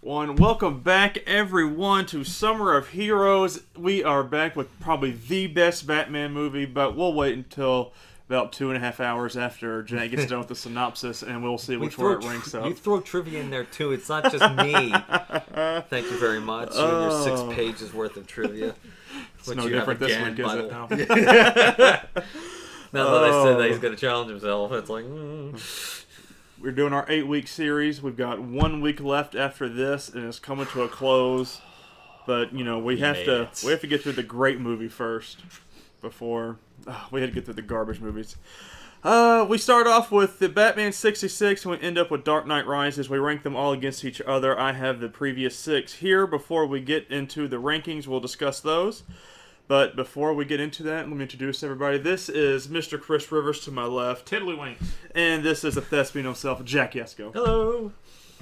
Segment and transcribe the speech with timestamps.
[0.00, 3.62] One, welcome back everyone to Summer of Heroes.
[3.76, 7.92] We are back with probably the best Batman movie, but we'll wait until
[8.28, 11.58] about two and a half hours after Janet gets done with the synopsis, and we'll
[11.58, 13.90] see which where it ranks You throw trivia in there too.
[13.92, 14.92] It's not just me.
[15.90, 16.74] Thank you very much.
[16.74, 17.24] You and your Oh.
[17.46, 18.74] six pages worth of trivia.
[19.38, 20.68] It's no you different this week, is it?
[20.68, 22.02] the-
[22.92, 23.58] Now that I said Oh.
[23.58, 26.04] that he's going to challenge himself, it's like, mm.
[26.60, 28.02] We're doing our eight week series.
[28.02, 31.60] We've got one week left after this, and it's coming to a close.
[32.26, 33.62] But you know, we have to it.
[33.64, 35.38] we have to get through the great movie first
[36.02, 36.56] before
[36.86, 38.36] uh, we had to get through the garbage movies.
[39.04, 42.66] Uh, we start off with the Batman 66 and we end up with Dark Knight
[42.66, 43.08] Rises.
[43.08, 44.58] We rank them all against each other.
[44.58, 46.26] I have the previous six here.
[46.26, 49.04] Before we get into the rankings, we'll discuss those.
[49.68, 51.98] But before we get into that, let me introduce everybody.
[51.98, 52.98] This is Mr.
[53.00, 54.82] Chris Rivers to my left, Tiddlywinks.
[55.14, 57.32] and this is the thespian himself, Jack Yesko.
[57.34, 57.92] hello.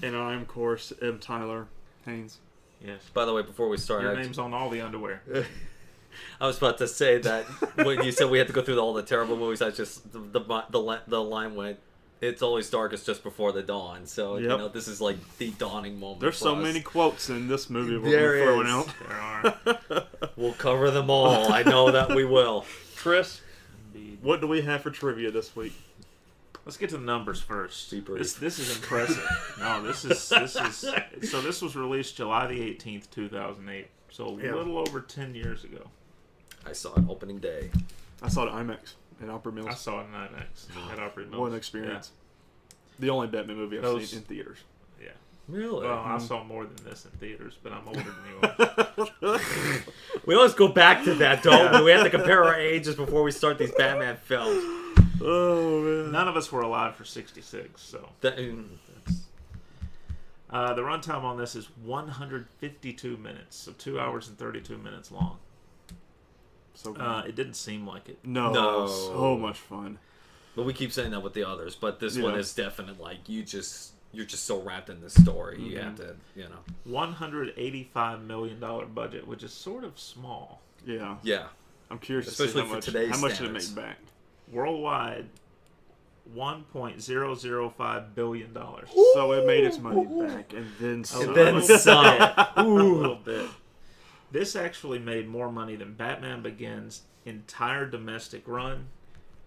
[0.02, 1.66] And I'm, of course, am Tyler
[2.04, 2.38] Haynes.
[2.80, 3.00] Yes.
[3.12, 5.22] By the way, before we start, Your I, name's on all the underwear.
[6.40, 8.94] I was about to say that when you said we had to go through all
[8.94, 11.78] the terrible movies, I just the the the, the line went.
[12.20, 14.06] It's always darkest just before the dawn.
[14.06, 14.58] So you Yep.
[14.58, 16.20] know this is like the dawning moment.
[16.20, 16.62] There's for so us.
[16.62, 18.72] many quotes in this movie we're There throwing is.
[18.72, 18.88] out.
[19.08, 20.06] There are.
[20.36, 21.50] We'll cover them all.
[21.52, 22.64] I know that we will.
[22.96, 23.40] Chris,
[23.94, 24.18] Indeed.
[24.22, 25.72] what do we have for trivia this week?
[26.66, 27.90] Let's get to the numbers first.
[27.90, 28.18] Be brief.
[28.18, 29.24] This this is impressive.
[29.58, 33.86] no, this is this is so this was released July the 18th, 2008.
[34.10, 34.54] So a Yeah.
[34.54, 35.88] little over 10 years ago.
[36.66, 37.70] I saw it opening day.
[38.22, 38.52] I saw it
[39.20, 41.40] at IMAX in Upper I saw it in IMAX at Opry Mills.
[41.40, 42.10] What an experience.
[42.98, 44.58] The only Batman movie I've Those- seen in theaters.
[45.00, 45.08] Yeah.
[45.48, 45.86] Really?
[45.86, 49.40] Well, I saw more than this in theaters, but I'm older than you are.
[50.26, 51.84] we always go back to that, don't we?
[51.84, 54.62] We have to compare our ages before we start these Batman films.
[55.22, 56.12] Oh, man.
[56.12, 58.08] None of us were alive for 66, so.
[58.22, 58.64] That, mm,
[60.50, 65.38] Uh, the runtime on this is 152 minutes, so two hours and 32 minutes long.
[66.76, 67.02] So good.
[67.02, 68.18] Uh, it didn't seem like it.
[68.22, 68.86] no, No.
[68.86, 69.98] so much fun.
[70.54, 72.38] but we keep saying that with the others, but this one Yeah.
[72.40, 73.00] is definite.
[73.00, 75.82] Like you just you're just so wrapped in this story, you Mhm.
[75.82, 76.60] have to, you know.
[76.84, 80.62] 185 million dollar budget, which is sort of small.
[80.86, 81.48] Yeah, Yeah.
[81.90, 83.74] I'm curious Especially to see how for much, today's how much did it standards.
[83.76, 83.98] make back.
[84.52, 85.26] Worldwide,
[86.34, 88.88] 1.005 billion dollars.
[89.14, 91.28] So it made its money back, and then some.
[91.28, 92.04] And then some.
[92.56, 93.48] a little bit.
[94.30, 98.86] This actually made more money than Batman Begins' entire domestic run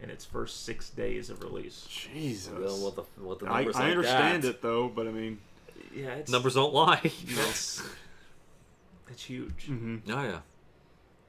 [0.01, 1.85] in its first six days of release.
[1.89, 2.53] Jesus.
[2.57, 4.49] Well, what the what the I, numbers I like understand that.
[4.49, 5.39] it though, but I mean,
[5.93, 7.01] Yeah, it's Numbers don't lie.
[7.27, 7.81] That's
[9.09, 9.65] it's huge.
[9.65, 10.39] hmm Oh yeah.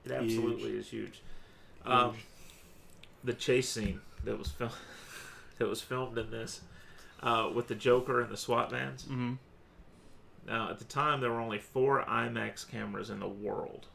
[0.05, 1.21] It absolutely is huge.
[1.85, 2.15] Um,
[3.25, 4.73] the chase scene that was filmed
[5.59, 6.61] that was filmed in this
[7.23, 9.05] uh, with the Joker and the SWAT vans.
[9.05, 9.35] hmm
[10.47, 13.87] Now, at the time, there were only four IMAX cameras in the world.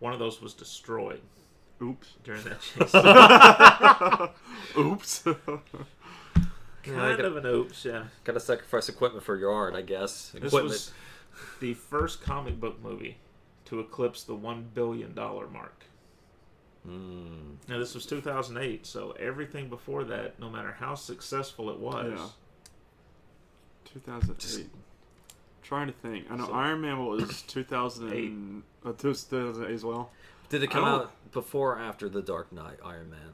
[0.00, 1.20] One of those was destroyed
[1.80, 2.14] Oops.
[2.24, 2.60] during that
[4.74, 4.76] chase.
[4.76, 5.22] Oops.
[5.26, 5.34] Yeah,
[6.36, 6.40] I
[6.84, 8.04] kind got- of an oops, yeah.
[8.24, 10.30] Got to sacrifice equipment for your art, I guess.
[10.30, 10.64] This Equipment.
[10.72, 10.92] was
[11.60, 13.18] the first comic book movie
[13.66, 15.84] to eclipse the one billion dollar mark.
[16.88, 17.56] Mm.
[17.68, 22.26] Now, this was 2008, so everything before that, no matter how successful it was, Yeah.
[23.84, 24.68] 2008.
[25.62, 26.26] Trying to think.
[26.30, 28.32] I know So- Iron Man was 2008
[28.84, 30.10] uh, 2008 as well.
[30.48, 33.32] Did it come out before or after the Dark Knight Iron Man?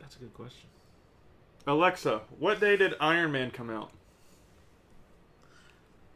[0.00, 0.68] that's a good question.
[1.66, 3.90] Alexa, what day did Iron Man come out?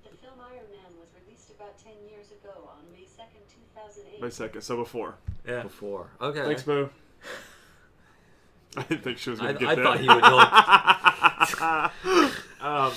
[0.05, 4.21] The film Iron Man was released about 10 years ago on May 2nd, 2008.
[4.23, 4.61] Wait a second.
[4.63, 5.15] So before.
[5.47, 5.63] Yeah.
[5.63, 6.09] Before.
[6.21, 6.45] Okay.
[6.45, 6.91] Thanks, Boo.
[8.77, 11.91] I didn't think she was going to get I get thought that.
[12.05, 12.31] he would know.
[12.61, 12.93] Um,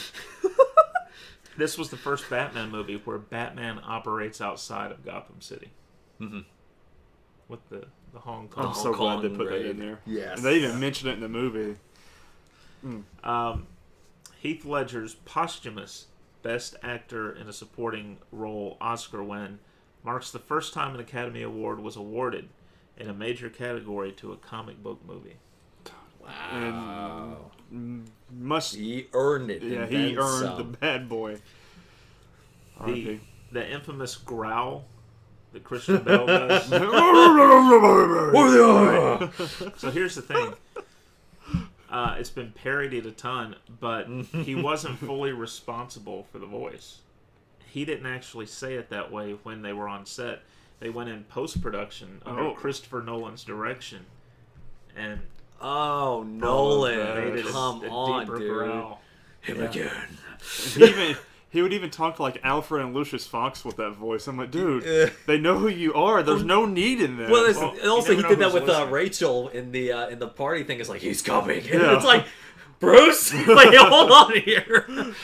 [1.57, 5.72] this was the first Batman movie where Batman operates outside of Gotham City
[6.19, 6.45] Mhm.
[7.47, 8.67] with the, the Hong Kong.
[8.67, 10.00] I'm so glad they Kong put that in there.
[10.06, 10.38] Yes.
[10.38, 11.78] And they even mentioned it in the movie.
[13.23, 13.67] Um,
[14.39, 16.07] Heath Ledger's posthumous
[16.41, 19.59] Best Actor in a Supporting Role Oscar win
[20.03, 22.50] marks the first time an Academy Award was awarded
[22.98, 25.36] in a major category to a comic book movie.
[26.19, 26.30] Wow.
[26.51, 28.75] Mm, Must.
[28.75, 29.63] He earned it.
[29.63, 30.57] Yeah, he earned some.
[30.57, 31.38] the bad boy.
[32.85, 33.19] The,
[33.51, 34.85] the infamous growl
[35.53, 36.69] that Christian Bale does.
[39.77, 40.53] So here's the thing.
[41.89, 47.00] Uh, it's been parodied a ton, but he wasn't fully responsible for the voice.
[47.67, 50.41] He didn't actually say it that way when they were on set.
[50.79, 52.53] They went in post production under Oh.
[52.53, 54.06] Christopher Nolan's direction,
[54.95, 55.19] and
[55.62, 56.24] Oh.
[56.28, 56.98] Nolan.
[57.34, 58.50] made it a, Come a on, dude.
[58.52, 59.02] growl.
[59.42, 59.63] Him Yeah.
[59.63, 59.92] again.
[60.74, 61.18] he even
[61.50, 64.25] He would even talk to like Alfred and Lucius Fox with that voice.
[64.28, 65.10] I'm like, dude, Yeah.
[65.28, 66.24] they know who you are.
[66.24, 67.30] There's no need in that.
[67.30, 68.88] Well, there's, Well, and also he did that with uh.
[68.90, 70.80] Rachel in the uh, in the party thing.
[70.80, 71.96] It's like he's coming, and Yeah.
[71.96, 72.25] it's like
[72.80, 74.88] Bruce, like hold on here.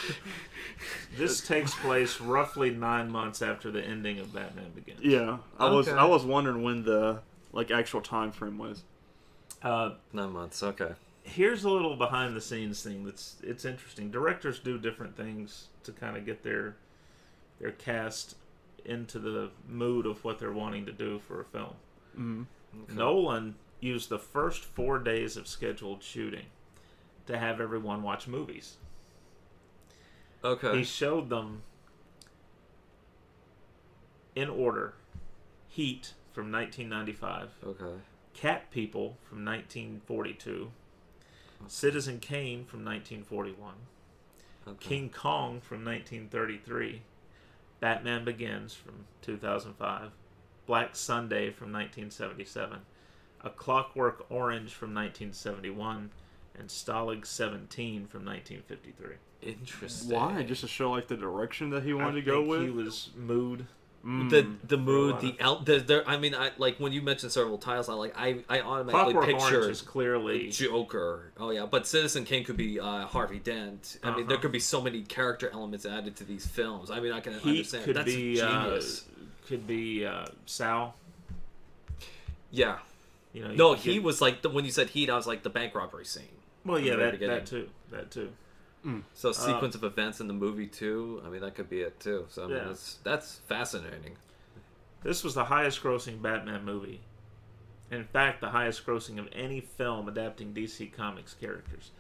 [1.18, 5.00] This takes place roughly nine months after the ending of Batman Begins.
[5.02, 8.84] yeah, I was I was wondering when the like actual time frame was.
[9.64, 10.62] Uh, Nine months.
[10.64, 10.92] Okay.
[11.24, 14.12] here's a little behind the scenes thing that's it's interesting.
[14.12, 16.76] Directors do different things to kind of get their
[17.60, 18.36] their cast
[18.86, 21.74] into the mood of what they're wanting to do for a film.
[22.18, 22.46] Mm.
[22.96, 26.46] Nolan used the first four days of scheduled shooting
[27.26, 28.78] to have everyone watch movies.
[30.44, 30.78] Okay.
[30.78, 31.64] He showed them
[34.36, 34.94] in order
[35.68, 38.02] Heat from 1995, Okay.
[38.38, 40.72] Cat People from 1942,
[41.66, 43.74] Citizen Kane from 1941,
[44.68, 44.78] okay.
[44.80, 47.02] King Kong from 1933,
[47.80, 50.12] Batman Begins from 2005,
[50.68, 52.78] Black Sunday from 1977,
[53.42, 56.12] A Clockwork Orange from 1971,
[56.60, 59.16] and Stalag 17 from 1953.
[59.42, 60.16] Interesting.
[60.16, 60.44] Why?
[60.44, 62.62] Just to show like the direction that he wanted I to go think with.
[62.62, 63.66] He was mood.
[64.08, 64.30] Mm.
[64.30, 65.66] the the mood, the out.
[65.66, 67.90] The, there, I mean, I like when you mentioned several titles.
[67.90, 71.34] I like I I automatically Clockwork Orange is clearly Joker.
[71.38, 73.98] Oh yeah, but Citizen Kane could be uh, Harvey Dent.
[74.04, 74.44] I mean, there Uh-huh.
[74.44, 76.90] could be so many character elements added to these films.
[76.90, 77.84] I mean, I can Heat understand.
[77.84, 79.06] could That's be uh, genius.
[79.46, 80.96] could be uh, Sal.
[82.52, 82.78] yeah.
[83.34, 85.28] You know, you No, he get- was like the, when you said Heat, I was
[85.28, 86.24] like the bank robbery scene.
[86.66, 88.30] Well, yeah, the that, that too, that too.
[88.88, 89.04] Mm.
[89.14, 91.22] So um, sequence of events in the movie too.
[91.26, 92.26] I mean, that could be it too.
[92.30, 92.64] So I mean, Yeah.
[92.66, 94.16] that's that's fascinating.
[95.04, 97.02] This was the highest-grossing Batman movie.
[97.92, 101.92] In fact, the highest-grossing of any film adapting DC Comics characters.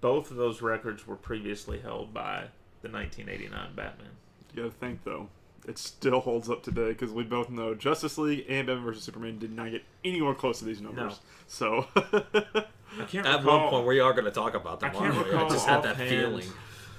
[0.00, 2.48] Both of those records were previously held by
[2.82, 4.08] the 1989 Batman.
[4.54, 5.28] You gotta think though,
[5.68, 9.38] it still holds up today because we both know Justice League and Batman vs Superman
[9.38, 11.12] did not get anywhere close to these numbers.
[11.12, 11.18] No.
[11.46, 14.90] So I can't At recall, one point, we are going to talk about them.
[14.90, 15.02] I them.
[15.02, 15.28] can't aren't?
[15.28, 16.46] I recall just had that offhand- feeling.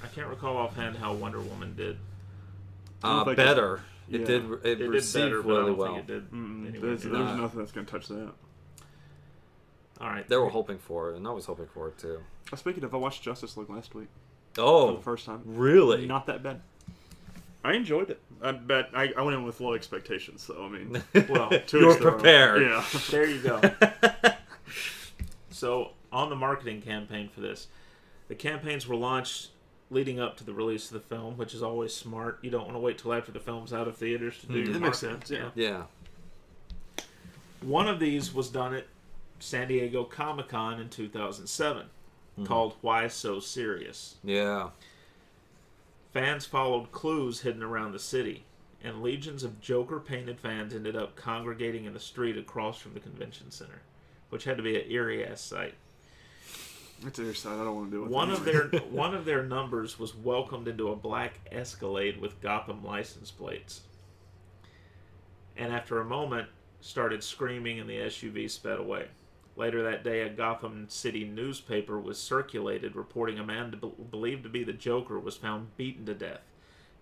[0.03, 1.97] I can't recall offhand how Wonder Woman did.
[3.03, 3.81] Uh, think better.
[4.09, 4.25] It, yeah.
[4.27, 4.51] did.
[4.51, 5.95] It, It did received better, but I really don't well.
[5.95, 6.31] think it did.
[6.31, 7.37] mm, anywhere there's, there's that.
[7.37, 8.31] nothing that's gonna touch that.
[9.99, 12.19] All right, They were hoping for it, and I was hoping for it too.
[12.51, 14.07] Uh, Speaking of, I watched Justice League last week
[14.57, 15.41] Oh for the first time.
[15.45, 16.07] really?
[16.07, 16.61] Not that bad.
[17.63, 18.19] I enjoyed it.
[18.41, 21.87] I bet I, I went in with low expectations, so I mean, Well, to you
[21.87, 22.61] were each prepared.
[22.63, 22.83] Yeah.
[23.11, 23.61] There you go.
[25.51, 27.67] so, on the marketing campaign for this,
[28.27, 29.49] the campaigns were launched
[29.91, 32.39] leading up to the release of the film, which is always smart.
[32.41, 34.65] You don't want to wait till after the film's out of theaters to do Mhm.
[34.65, 35.49] your That makes sense, yeah.
[35.53, 35.83] Yeah.
[37.61, 38.87] One of these was done at
[39.39, 41.87] San Diego Comic Con in 2007,
[42.45, 44.15] called Why So Serious.
[44.23, 44.69] Yeah.
[46.11, 48.43] Fans followed clues hidden around the city,
[48.83, 52.99] and legions of Joker painted fans ended up congregating in the street across from the
[52.99, 53.81] convention center,
[54.29, 55.75] which had to be an eerie ass sight.
[57.05, 57.59] It's your side.
[57.59, 58.11] I don't want to do it.
[58.11, 62.83] One of their one of their numbers was welcomed into a black Escalade with Gotham
[62.83, 63.81] license plates,
[65.57, 66.49] and after a moment,
[66.81, 69.07] started screaming, and the SUV sped away.
[69.55, 74.49] Later that day, a Gotham City newspaper was circulated reporting a man be- believed to
[74.49, 76.41] be the Joker was found beaten to death.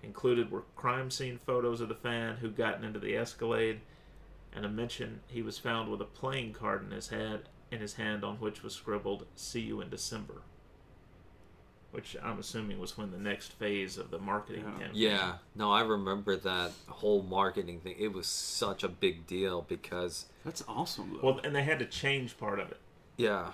[0.02, 3.82] Included were crime scene photos of the fan who'd gotten into the Escalade,
[4.54, 7.94] and a mention he was found with a playing card in his head in his
[7.94, 10.42] hand on which was scribbled "See you in December,"
[11.92, 14.72] which I'm assuming was when the next phase of the marketing Yeah.
[14.72, 14.90] campaign.
[14.94, 15.34] Yeah.
[15.56, 17.96] No, I remember that whole marketing thing.
[17.98, 21.20] It was such a big deal because, That's awesome though.
[21.28, 22.80] Well, and they had to change part of it
[23.18, 23.52] yeah.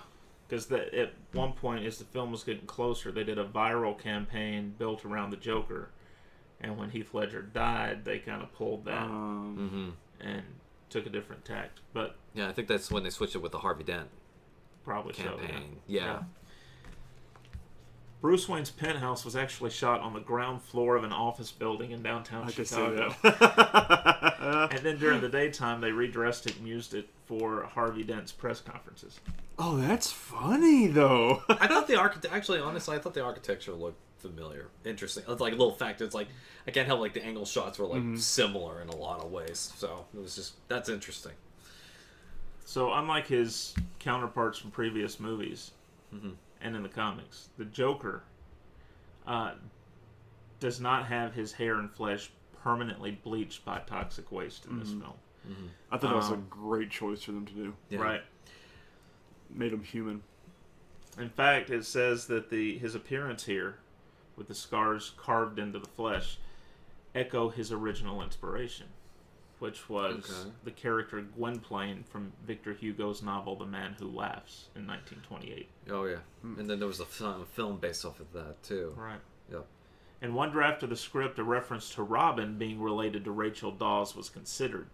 [0.48, 4.74] because at one point, as the film was getting closer, they did a viral campaign
[4.78, 5.90] built around the Joker,
[6.60, 10.42] and when Heath Ledger died, they kind of pulled that um, hmm and
[10.88, 11.80] took a different tact.
[11.92, 14.08] But Yeah, I think that's when they switched it with the Harvey Dent
[14.84, 15.22] probably so.
[15.24, 15.28] yeah.
[15.30, 15.76] campaign.
[15.86, 16.04] Yeah.
[16.04, 16.22] Yeah.
[18.26, 22.02] Bruce Wayne's penthouse was actually shot on the ground floor of an office building in
[22.02, 23.14] downtown I can see Chicago.
[23.22, 24.34] that.
[24.72, 28.60] And then during the daytime, they redressed it and used it for Harvey Dent's press
[28.60, 29.20] conferences.
[29.60, 31.44] oh, that's funny though.
[31.48, 32.34] I thought the architect.
[32.34, 35.22] Actually, honestly, I thought the architecture looked familiar, interesting.
[35.28, 36.00] It's like a little fact.
[36.00, 36.26] It's like
[36.66, 38.16] I can't help like the angle shots were like Mm-hmm.
[38.16, 39.72] similar in a lot of ways.
[39.76, 41.34] So it was just that's interesting.
[42.64, 45.70] So, unlike his counterparts from previous movies
[46.60, 48.22] and in the comics, the Joker
[49.26, 49.54] uh,
[50.60, 52.30] does not have his hair and flesh
[52.62, 55.14] permanently bleached by toxic waste in this film.
[55.92, 57.74] I thought that was a Um, great choice for them to do.
[57.88, 58.00] Yeah.
[58.00, 58.22] Right.
[59.48, 60.22] Made him human.
[61.18, 63.76] In fact, it says that the his appearance here
[64.36, 66.38] with the scars carved into the flesh,
[67.14, 68.86] echo his original inspiration,
[69.58, 70.50] which was Okay.
[70.64, 75.68] the character Gwynplaine from Victor Hugo's novel The Man Who Laughs in 1928.
[75.90, 76.58] Oh yeah, Hmm.
[76.60, 78.94] and then there was a film, film based off of that too.
[78.96, 79.20] Right.
[79.50, 79.66] Yep.
[80.22, 84.14] In one draft of the script, a reference to Robin being related to Rachel Dawes
[84.16, 84.88] was considered.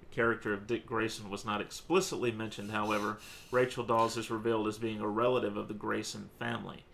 [0.00, 3.18] The character of Dick Grayson was not explicitly mentioned, however.
[3.50, 6.84] Rachel Dawes is revealed as being a relative of the Grayson family.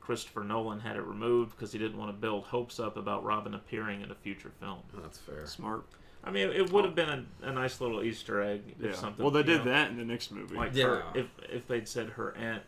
[0.00, 3.54] Christopher Nolan had it removed because he didn't want to build hopes up about Robin
[3.54, 4.80] appearing in a future film.
[4.94, 5.46] That's fair.
[5.46, 5.84] Smart.
[6.26, 8.92] I mean, it would have been a, a nice little Easter egg if Yeah.
[8.94, 9.22] something.
[9.24, 10.56] Well, they did know, that in the next movie.
[10.56, 10.86] Like Yeah.
[10.86, 12.62] her, if if they'd said her aunt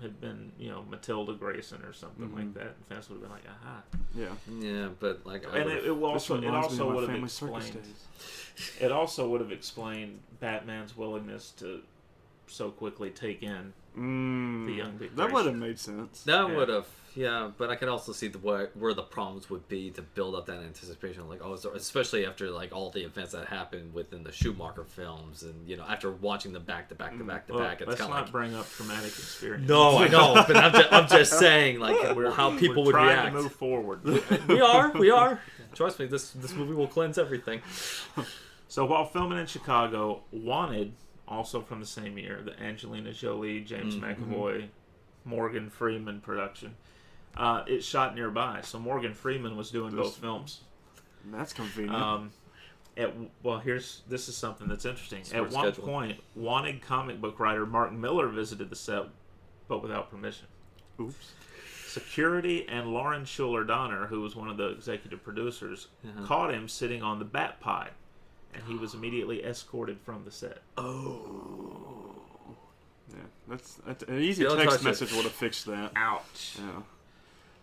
[0.00, 2.34] had been, you know, Matilda Grayson or something Mhm.
[2.36, 3.82] like that, fans would have been like, aha.
[4.14, 4.28] yeah.
[4.60, 7.76] Yeah, but like, I and it, it also it also would have explained
[8.80, 11.82] it also would have explained Batman's willingness to
[12.46, 16.22] so quickly take in Mm, The young Dick that would have made sense.
[16.22, 16.56] that yeah.
[16.56, 17.50] would have, yeah.
[17.56, 20.46] But I can also see the where, where the problems would be to build up
[20.46, 21.28] that anticipation.
[21.28, 25.42] Like, oh, so- especially after like all the events that happened within the Schumacher films,
[25.42, 27.56] and you know, after watching them back to back to back to Mm.
[27.56, 28.32] Well, back, it's let's kind not of like.
[28.32, 29.68] bring up traumatic experience.
[29.68, 33.34] No, I know, but I'm just, I'm just saying, like, we're, how people would react.
[33.34, 34.02] move forward.
[34.48, 35.40] we are, we are.
[35.74, 37.60] Trust me, this this movie will cleanse everything.
[38.68, 40.92] So while filming in Chicago, Wanted,
[41.28, 44.32] also from the same year, the Angelina Jolie, James Mm-hmm.
[44.34, 44.68] McAvoy,
[45.24, 46.74] Morgan Freeman production,
[47.36, 48.60] uh, it shot nearby.
[48.62, 50.60] So Morgan Freeman was doing This- both films.
[51.26, 51.94] That's convenient.
[51.96, 52.32] Um,
[52.96, 55.24] at well, here's this is something that's interesting.
[55.24, 55.84] Smart at one schedule.
[55.88, 59.04] point, wanted comic book writer Mark Millar visited the set,
[59.68, 60.46] but without permission.
[61.00, 61.32] Oops.
[61.86, 66.26] Security and Lauren Shuler Donner, who was one of the executive producers, Uh-huh.
[66.26, 67.90] caught him sitting on the bat pod,
[68.54, 70.62] and he was immediately escorted from the set.
[70.76, 72.14] Oh.
[73.10, 74.84] Yeah, that's, that's an easy Don't text it.
[74.84, 75.92] message would have fixed that.
[75.96, 76.56] Ouch.
[76.58, 76.82] Yeah.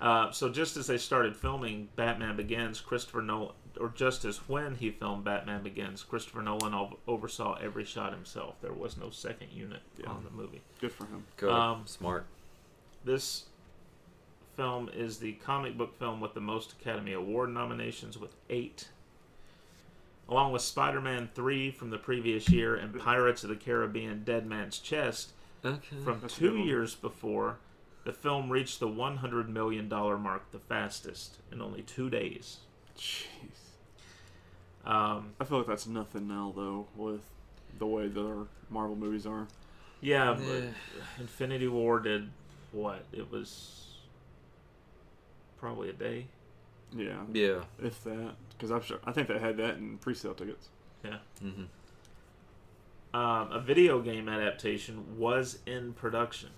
[0.02, 4.76] Uh, so just as they started filming Batman Begins, Christopher Nolan, or just as when
[4.76, 8.56] he filmed Batman Begins, Christopher Nolan ov- oversaw every shot himself.
[8.62, 10.08] There was no second unit Yeah.
[10.10, 10.62] on the movie.
[10.80, 11.26] Good for him.
[11.38, 12.26] Good, Um, smart.
[13.04, 13.46] This
[14.56, 18.90] film is the comic book film with the most Academy Award nominations, with eight.
[20.30, 24.46] Along with Spider Man 3 from the previous year and Pirates of the Caribbean Dead
[24.46, 25.32] Man's Chest
[25.66, 25.98] Okay.
[26.04, 27.58] from That's two years before,
[28.06, 32.58] the film reached the $100 million mark the fastest in only two days.
[32.98, 33.26] Jeez.
[34.86, 37.22] Um, I feel like that's nothing now, though, with
[37.78, 39.48] the way that our Marvel movies are.
[40.02, 40.70] yeah, but Yeah.
[41.20, 42.30] Infinity War did
[42.72, 43.04] what?
[43.12, 43.98] It was
[45.58, 46.28] probably a day.
[46.96, 47.22] Yeah.
[47.34, 47.62] Yeah.
[47.84, 48.36] If that.
[48.58, 49.00] Because I'm sure.
[49.06, 50.70] I think they had that in pre sale tickets.
[51.04, 51.18] Yeah.
[51.44, 53.16] Mm-hmm.
[53.16, 56.50] Um, a video game adaptation was in production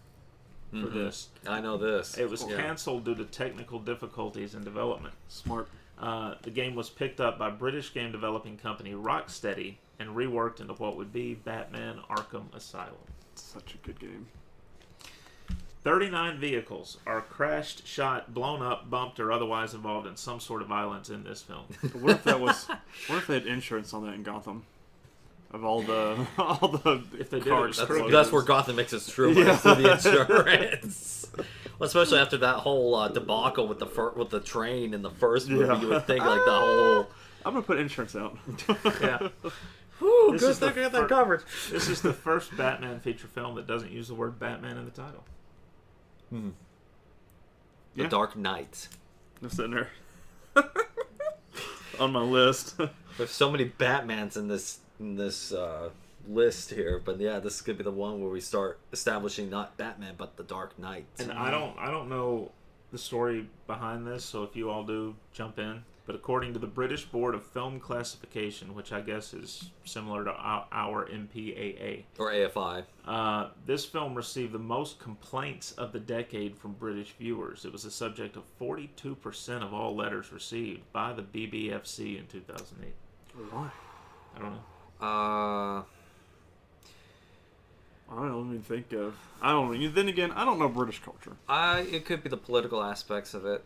[0.71, 0.93] for Mhm.
[0.93, 1.29] this.
[1.47, 2.17] I know this.
[2.17, 2.55] It was Yeah.
[2.57, 5.13] canceled due to technical difficulties in development.
[5.27, 5.67] Smart.
[5.99, 10.73] Uh, the game was picked up by British game developing company Rocksteady and reworked into
[10.73, 12.95] what would be Batman Arkham Asylum.
[13.35, 14.27] Such a good game.
[15.83, 20.67] 39 vehicles are crashed, shot, blown up, bumped, or otherwise involved in some sort of
[20.67, 21.65] violence in this film.
[21.93, 22.67] What if that was.
[23.07, 24.63] What if they had insurance on that in Gotham?
[25.53, 26.25] Of all the.
[26.37, 27.03] All the.
[27.19, 29.57] If they did, it That's, that's where Gotham makes its true money Yeah.
[29.57, 31.27] through the insurance.
[31.77, 35.09] well, especially after that whole uh, debacle with the fir- with the train in the
[35.09, 35.81] first movie, Yeah.
[35.81, 37.07] you would think like the whole.
[37.45, 38.37] I'm going to put insurance out.
[39.01, 39.27] Yeah.
[39.99, 41.43] Whew, This good thing I got that covered.
[41.69, 44.91] This is the first Batman feature film that doesn't use the word Batman in the
[44.91, 45.23] title.
[46.29, 46.49] Hmm.
[47.95, 48.09] The Yeah.
[48.09, 48.87] Dark Knight.
[49.49, 49.89] Sitting there.
[51.99, 52.79] on my list.
[53.17, 55.89] There's so many Batmans in this this uh,
[56.27, 60.15] list here, but yeah, this could be the one where we start establishing not Batman
[60.17, 61.05] but the Dark Knight.
[61.19, 62.51] And I don't I don't know
[62.91, 65.83] the story behind this, so if you all do, jump in.
[66.07, 70.31] But according to the British Board of Film Classification, which I guess is similar to
[70.31, 72.83] our, our MPAA, or AFI.
[73.07, 77.65] uh, this film received the most complaints of the decade from British viewers.
[77.65, 82.93] It was the subject of 42% of all letters received by the BBFC in 2008.
[83.51, 83.69] Why?
[84.35, 84.63] I don't know.
[85.01, 85.83] Uh,
[88.13, 89.15] I don't even think of.
[89.41, 89.89] I don't know.
[89.89, 91.35] Then again, I don't know British culture.
[91.47, 93.63] I it could be the political aspects of it,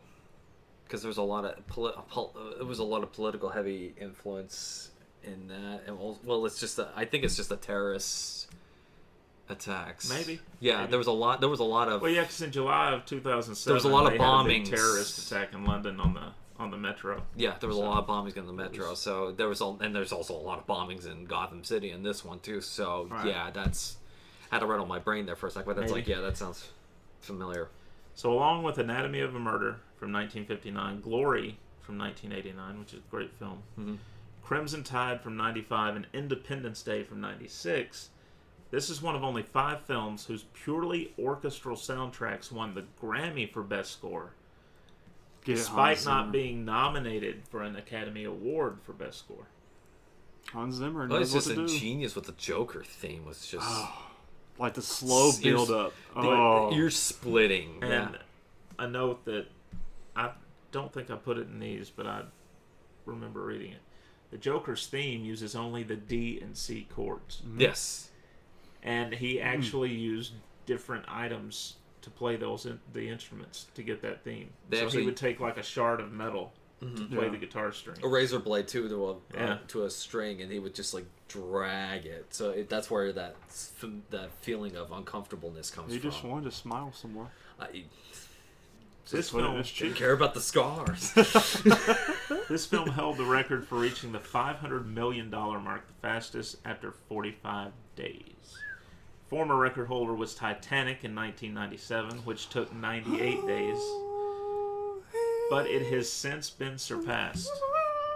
[0.86, 4.92] because there's a lot of poli- pol- it was a lot of political heavy influence
[5.24, 8.48] in that, and well, well it's just a, I think it's just the terrorist
[9.50, 10.10] attacks.
[10.10, 10.40] Maybe.
[10.60, 10.90] Yeah, Maybe.
[10.92, 11.40] there was a lot.
[11.40, 12.02] There was a lot of.
[12.02, 14.70] Well, yeah, because in July of 2007, There was a lot of bombings.
[14.70, 17.22] terrorist attack in London on the on the metro.
[17.36, 18.94] Yeah, there was a lot of bombings in the metro.
[18.94, 22.02] So there was, all, and there's also a lot of bombings in Gotham City in
[22.04, 22.62] this one too.
[22.62, 23.28] So Right.
[23.28, 23.98] yeah, that's
[24.52, 26.02] had to rattle my brain there for a second, but that's Maybe.
[26.02, 26.70] like yeah, that sounds
[27.20, 27.70] familiar.
[28.14, 33.12] So, along with Anatomy of a Murder, from 1959, Glory from 1989, which is a
[33.12, 33.98] great film, Mhm.
[34.42, 38.12] Crimson Tide from 95, and Independence Day from 96.
[38.72, 43.64] This is one of only five films whose purely orchestral soundtracks won the Grammy for
[43.64, 44.34] Best Score,
[45.46, 46.32] Get despite not Zimmer.
[46.32, 49.48] being nominated for an Academy Award for Best Score.
[50.52, 51.74] Hans Zimmer Oh, knows it's just what to do.
[51.74, 54.08] ingenious with the Joker theme was just Oh,
[54.60, 55.94] like the slow S- you're build up.
[56.14, 57.80] the Oh, ear splitting.
[57.84, 58.16] And yeah.
[58.80, 59.48] a note that
[60.16, 60.32] I
[60.72, 62.24] don't think I put it in these, but I
[63.06, 63.82] remember reading it.
[64.32, 68.10] The Joker's theme uses only the D and C chords, Yes.
[68.82, 68.88] Mm-hmm.
[68.90, 69.48] and he mm-hmm.
[69.48, 70.34] actually used
[70.66, 74.50] different items to play those in, the instruments to get that theme.
[74.70, 77.30] They so actually- he would take like a shard of metal to play Yeah.
[77.32, 77.98] the guitar string.
[78.04, 81.06] A razor blade too to a uh, to a string, and he would just like
[81.28, 82.28] drag it.
[82.34, 86.12] So it, that's where that f- that feeling of uncomfortableness comes he from.
[86.12, 87.30] just wanted to smile some more.
[87.60, 87.86] I
[89.10, 91.12] This film, didn't care about the scars.
[92.50, 96.92] this film held the record for reaching the 500 million dollar mark, the fastest after
[97.10, 98.60] 45 days.
[99.36, 103.78] Former record holder was Titanic in 1997, which took 98 days,
[105.50, 107.52] but it has since been surpassed.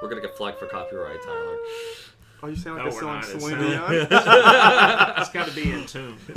[0.02, 1.58] We're gonna get flagged for copyright, Tyler.
[2.42, 4.08] Oh, you sound like No, a we're song Celine Dion.
[5.20, 6.16] It's got to be in tune.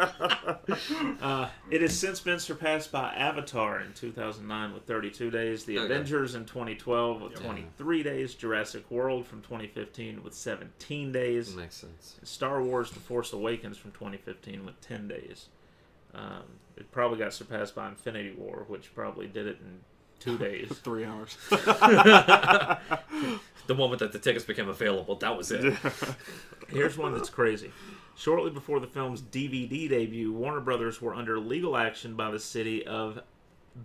[0.00, 5.86] uh, it has since been surpassed by Avatar in 2009 with 32 days, The Okay.
[5.86, 12.16] Avengers in 2012 with 23 days, Jurassic World from 2015 with 17 days, Makes sense.
[12.18, 15.46] and Star Wars: The Force Awakens from 2015 with 10 days.
[16.14, 16.42] Um,
[16.76, 19.80] it probably got surpassed by Infinity War, which probably did it in
[20.18, 20.68] two days.
[20.82, 21.36] Three hours.
[23.66, 25.74] The moment that the tickets became available, that was it.
[26.70, 27.70] Here's one that's crazy.
[28.20, 32.86] Shortly before the film's DVD debut, Warner Brothers were under legal action by the city
[32.86, 33.20] of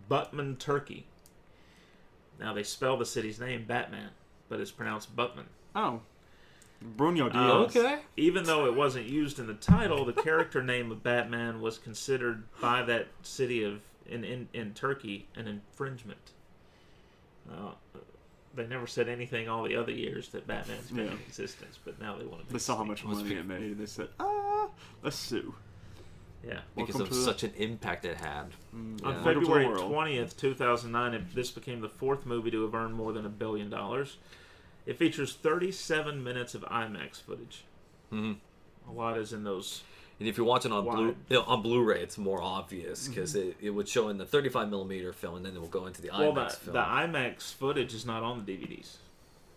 [0.09, 1.05] Butman, Turkey.
[2.37, 4.09] Now they spell the city's name Batman,
[4.49, 5.45] but it's pronounced Butman.
[5.73, 6.01] oh,
[6.81, 7.77] Bruno Oh, Diaz.
[7.77, 7.99] Okay.
[8.17, 12.43] Even though it wasn't used in the title, the character name of Batman was considered
[12.59, 16.31] by that city of in in, in Turkey an infringement.
[17.49, 17.71] Uh,
[18.55, 21.11] they never said anything all the other years that Batman's been Yeah.
[21.11, 22.53] in existence, but now they want to.
[22.53, 24.69] They saw how much money be- it made, and they said, "Ah,
[25.03, 25.55] let's sue."
[26.45, 26.61] Yeah.
[26.75, 28.53] Because Welcome of to the- such an impact it had.
[28.73, 29.05] On Yeah.
[29.09, 33.11] Welcome February twentieth, two thousand nine, this became the fourth movie to have earned more
[33.13, 34.17] than a billion dollars.
[34.85, 37.63] It features thirty-seven minutes of IMAX footage.
[38.11, 38.37] Mhm.
[38.87, 39.81] A lot is in those.
[40.19, 41.15] And if you're watching on Blu Wide.
[41.29, 43.49] you know, on Blu-ray, it's more obvious because mm-hmm.
[43.49, 46.01] it, it would show in the 35 millimeter film, and then it will go into
[46.01, 46.73] the Well, IMAX the, film.
[46.73, 48.95] the IMAX footage is not on the DVDs.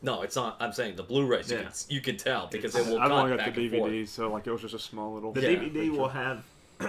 [0.02, 0.56] no, it's not.
[0.58, 1.50] I'm saying the Blu-rays.
[1.50, 1.62] You, Yeah.
[1.64, 3.92] can, you can tell because it will I've only got the and forth.
[3.92, 5.32] DVD, so like it was just a small little.
[5.32, 5.58] The Yeah.
[5.60, 6.44] DVD will have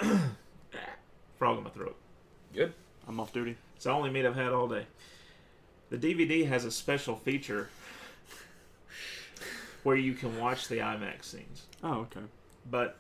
[1.38, 1.96] frog in my throat.
[2.54, 2.74] Good.
[3.08, 3.56] I'm off duty.
[3.76, 4.86] It's the only meat I've had all day.
[5.92, 7.70] The DVD has a special feature
[9.84, 11.64] where you can watch the IMAX scenes.
[11.84, 12.20] Oh, okay.
[12.70, 12.98] but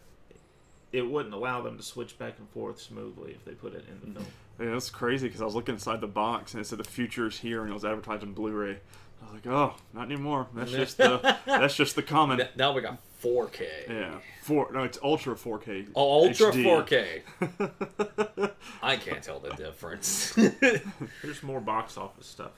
[0.91, 4.13] it wouldn't allow them to switch back and forth smoothly if they put it in
[4.13, 4.32] the film.
[4.60, 7.39] Yeah, that's crazy because I was looking inside the box and it said the future's
[7.39, 8.78] here and it was advertising Blu-ray.
[9.21, 10.47] I was like, oh, not anymore.
[10.54, 12.41] That's just the that's just the common.
[12.56, 13.89] Now we got 4K.
[13.89, 14.69] Yeah, four.
[14.71, 15.89] No, it's ultra 4K.
[15.95, 17.21] Oh, Ultra HD.
[17.39, 18.52] 4K.
[18.82, 20.34] I can't tell the difference.
[21.21, 22.52] Here's more box office stuff.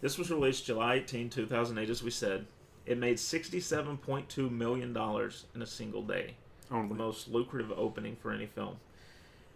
[0.00, 2.46] This was released July 18, 2008, as we said.
[2.86, 4.96] It made $67.2 million
[5.54, 6.36] in a single day,
[6.70, 8.76] the most lucrative opening for any film.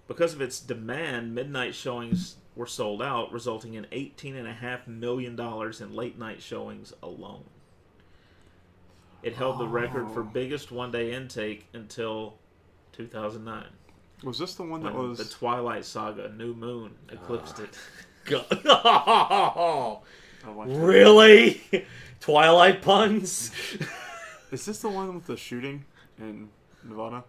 [0.08, 6.18] Because of its demand, midnight showings were sold out, resulting in $18.5 million in late
[6.18, 7.44] night showings alone.
[9.22, 10.30] It held the record for Oh.
[10.32, 12.34] biggest one day intake until
[12.92, 13.64] 2009.
[14.24, 15.18] Was this the one that was?
[15.18, 17.62] the Twilight Saga, New Moon, eclipsed ah.
[17.62, 17.78] it.
[20.44, 20.56] God.
[20.56, 21.86] Like really?
[22.20, 23.50] Twilight puns?
[24.50, 25.84] Is this the one with the shooting
[26.18, 26.48] in
[26.84, 27.24] Nevada,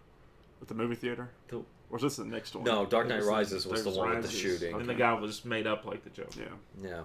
[0.60, 1.30] with the movie theater?
[1.48, 2.64] The- Or is this the next one?
[2.64, 4.74] No, Dark Knight was- Rises was the Dark one with the Rises, shooting.
[4.80, 6.40] And the guy was made up like the Joker.
[6.82, 6.88] Yeah.
[6.88, 7.02] Yeah.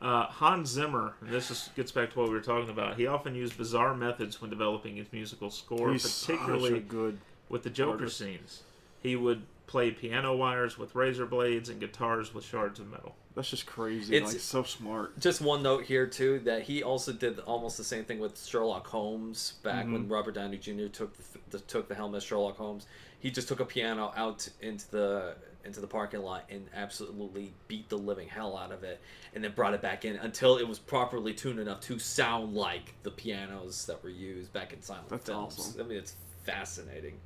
[0.00, 2.96] Uh, Hans Zimmer, and this is, gets back to what we were talking about.
[2.98, 7.18] He often used bizarre methods when developing his musical score, He's particularly good.
[7.48, 8.18] with the Joker artist.
[8.18, 8.62] scenes.
[9.02, 13.16] He would play piano wires with razor blades and guitars with shards of metal.
[13.34, 14.16] That's just crazy.
[14.16, 15.18] It's- like so smart.
[15.18, 18.86] Just one note here too that he also did almost the same thing with Sherlock
[18.86, 20.12] Holmes back when mm-hmm.
[20.12, 20.86] Robert Downey Jr.
[20.86, 22.86] took the, the took the helm as Sherlock Holmes.
[23.18, 27.88] He just took a piano out into the into the parking lot and absolutely beat
[27.88, 29.00] the living hell out of it,
[29.34, 32.94] and then brought it back in until it was properly tuned enough to sound like
[33.02, 35.58] the pianos that were used back in silent That's films.
[35.58, 35.80] awesome.
[35.80, 37.18] I mean, it's fascinating.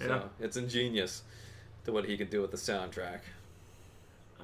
[0.00, 0.06] Yeah.
[0.06, 1.22] So it's ingenious
[1.88, 3.20] to what he could do with the soundtrack.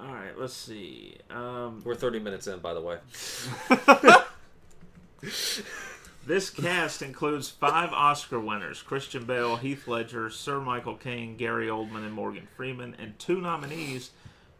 [0.00, 1.18] All right, let's see.
[1.30, 2.98] Um, We're 30 minutes in, by the way.
[6.26, 11.98] This cast includes five Oscar winners Christian Bale, Heath Ledger, Sir Michael Caine, Gary Oldman,
[11.98, 14.10] and Morgan Freeman, and two nominees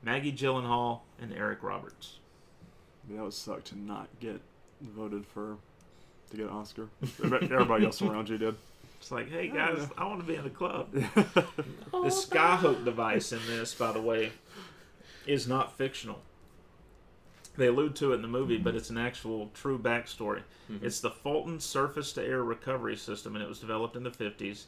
[0.03, 2.19] Maggie Gyllenhaal and Eric Roberts.
[3.09, 4.43] That would suck to not get
[4.83, 5.57] voted for
[6.33, 6.91] to get an Oscar.
[7.23, 8.57] Everybody else around you did.
[9.05, 10.89] It's like, hey guys, I want to be in the club.
[10.95, 14.33] The skyhook device in this, by the way,
[15.27, 16.23] is not fictional.
[17.59, 18.79] They allude to it in the movie, but mm-hmm.
[18.79, 20.43] it's an actual true backstory.
[20.71, 20.87] Mm-hmm.
[20.87, 24.65] It's the Fulton Surface to Air Recovery System, and it was developed in the 50s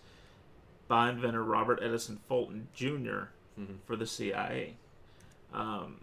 [0.86, 3.30] by inventor Robert Edison Fulton Jr.
[3.58, 3.76] Mm-hmm.
[3.86, 4.74] for the CIA.
[5.54, 6.02] Um,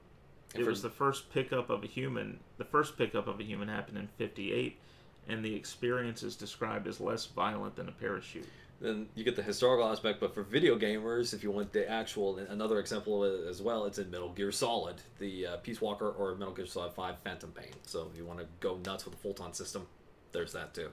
[0.56, 2.39] it for- was the first pickup of a human.
[2.58, 4.80] The first pickup of a human happened in '58,
[5.28, 8.48] and the experience is described as less violent than a parachute.
[8.82, 12.38] Then you get the historical aspect, but for video gamers, if you want the actual,
[12.38, 16.10] another example of it as well, it's in Metal Gear Solid, the uh, Peace Walker
[16.10, 17.72] or Metal Gear Solid 5 Phantom Pain.
[17.84, 19.88] So if you want to go nuts with the Fulton system,
[20.34, 20.90] there's that too.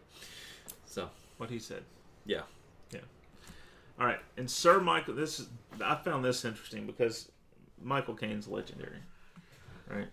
[0.87, 1.83] So, What he said.
[2.25, 2.43] Yeah.
[2.93, 3.01] Yeah.
[3.99, 5.15] All right, and Sir Michael.
[5.15, 5.49] This is
[5.85, 7.31] I found this interesting because
[7.83, 9.01] Michael Caine's legendary,
[9.89, 10.09] right?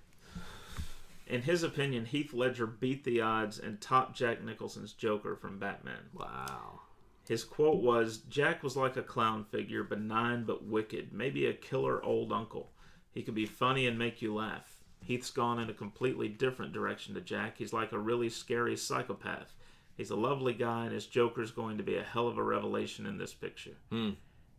[1.30, 6.10] In his opinion, Heath Ledger beat the odds and topped Jack Nicholson's Joker from Batman.
[6.14, 6.82] Wow.
[7.28, 12.02] His quote was Jack was like a clown figure, benign but wicked, maybe a killer
[12.04, 12.72] old uncle.
[13.12, 14.78] He could be funny and make you laugh.
[15.02, 17.58] Heath's gone in a completely different direction to Jack.
[17.58, 19.54] He's like a really scary psychopath.
[19.96, 23.06] He's a lovely guy, and his Joker's going to be a hell of a revelation
[23.06, 23.76] in this picture.
[23.90, 24.12] Hmm.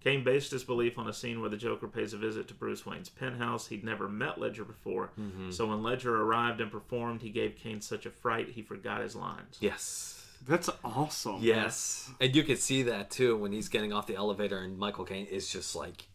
[0.05, 2.87] Caine based his belief on a scene where the Joker pays a visit to Bruce
[2.87, 3.67] Wayne's penthouse.
[3.67, 5.11] He'd never met Ledger before,
[5.51, 9.17] so when Ledger arrived and performed, he gave Caine such a fright he forgot his
[9.17, 9.57] lines.
[9.61, 10.15] Yes.
[10.47, 11.39] That's awesome.
[11.41, 12.11] Yes.
[12.21, 15.27] And you can see that too when he's getting off the elevator and Michael Caine
[15.27, 16.07] is just like,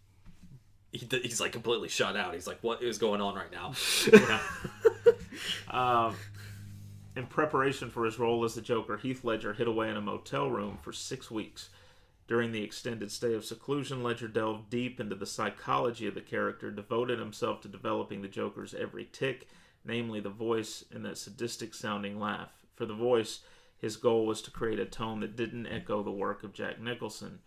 [0.93, 2.33] he, he's like completely shut out.
[2.33, 3.73] He's like, what is going on right now?
[5.69, 6.15] Um,
[7.15, 10.49] in preparation for his role as the Joker, Heath Ledger hid away in a motel
[10.49, 11.69] room for six weeks.
[12.27, 16.71] During the extended stay of seclusion, Ledger delved deep into the psychology of the character,
[16.71, 19.47] devoted himself to developing the Joker's every tick,
[19.83, 22.51] namely the voice and that sadistic sounding laugh.
[22.75, 23.41] For the voice,
[23.77, 27.39] his goal was to create a tone that didn't echo the work of Jack Nicholson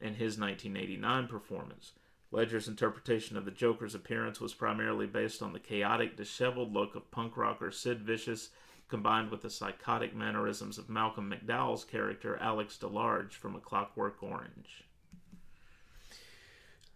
[0.00, 1.92] in his 1989 performance.
[2.32, 7.12] Ledger's interpretation of the Joker's appearance was primarily based on the chaotic, disheveled look of
[7.12, 8.50] punk rocker Sid Vicious,
[8.88, 14.84] combined with the psychotic mannerisms of Malcolm McDowell's character Alex DeLarge from A Clockwork Orange.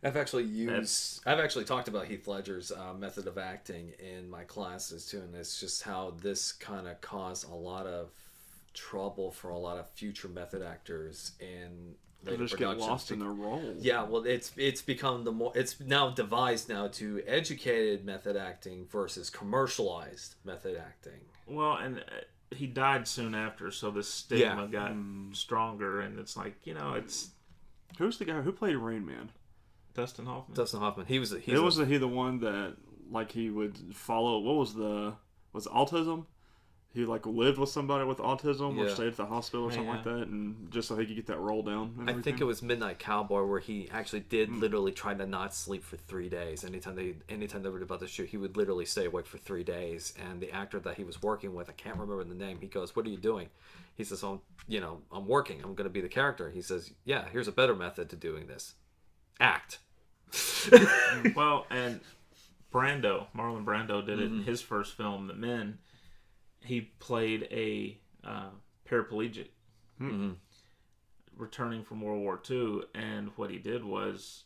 [0.03, 0.73] I've actually used.
[0.73, 5.19] That's- I've actually talked about Heath Ledger's uh, method of acting in my classes too,
[5.21, 8.11] and it's just how this kind of caused a lot of
[8.75, 13.31] trouble for a lot of future method actors in They just get lost in their
[13.31, 13.75] role.
[13.81, 18.87] Yeah, well, it's it's become the more it's now devised now to educated method acting
[18.87, 21.23] versus commercialized method acting.
[21.49, 22.03] Well, and uh,
[22.55, 24.69] he died soon after, so the stigma Yeah.
[24.69, 24.97] got
[25.33, 27.31] stronger, and it's like, you know, it's
[27.99, 29.31] Who's the guy who played Rain Man?
[29.95, 30.55] Dustin Hoffman.
[30.57, 32.77] Dustin Hoffman, he was a, he's it a- was he the one that
[33.11, 34.39] like he would follow.
[34.39, 35.15] What was the
[35.53, 36.27] was it autism?
[36.95, 40.05] He like lived with somebody with autism or stayed at the hospital or something like
[40.05, 42.05] that, and just so he could get that roll down.
[42.09, 44.59] I think it was Midnight Cowboy where he actually did Hmm.
[44.61, 46.65] literally try to not sleep for three days.
[46.65, 49.63] Anytime they anytime they were about to shoot, he would literally stay awake for three
[49.65, 50.15] days.
[50.19, 52.59] And the actor that he was working with, I can't remember the name.
[52.61, 53.49] He goes, "What are you doing?"
[53.95, 55.59] He says, "I'm you know I'm working.
[55.63, 58.47] I'm going to be the character." He says, "Yeah, here's a better method to doing
[58.47, 58.75] this.
[59.39, 59.79] Act."
[61.35, 62.01] Well, and
[62.73, 65.79] Brando, Marlon Brando did it in his first film, The Men.
[66.61, 68.51] He played a uh,
[68.89, 69.49] paraplegic
[69.99, 70.11] hmm.
[70.11, 70.31] mm-hmm.
[71.37, 74.45] returning from World War II, and what he did was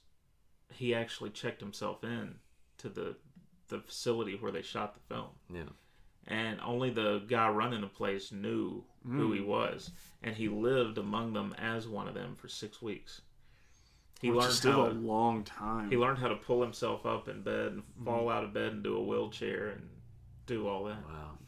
[0.73, 2.37] he actually checked himself in
[2.79, 3.17] to the
[3.69, 5.71] the facility where they shot the film, Yeah.
[6.27, 9.49] and only the guy running the place knew who he hmm.
[9.49, 9.91] was,
[10.23, 13.23] and he lived among them as one of them for six weeks.
[14.21, 15.91] He Which is learned still how a to, long time.
[15.91, 18.05] he learned how to pull himself up in bed and hmm.
[18.05, 19.89] fall out of bed and do a wheelchair and
[20.47, 21.03] do all that.
[21.09, 21.39] Wow.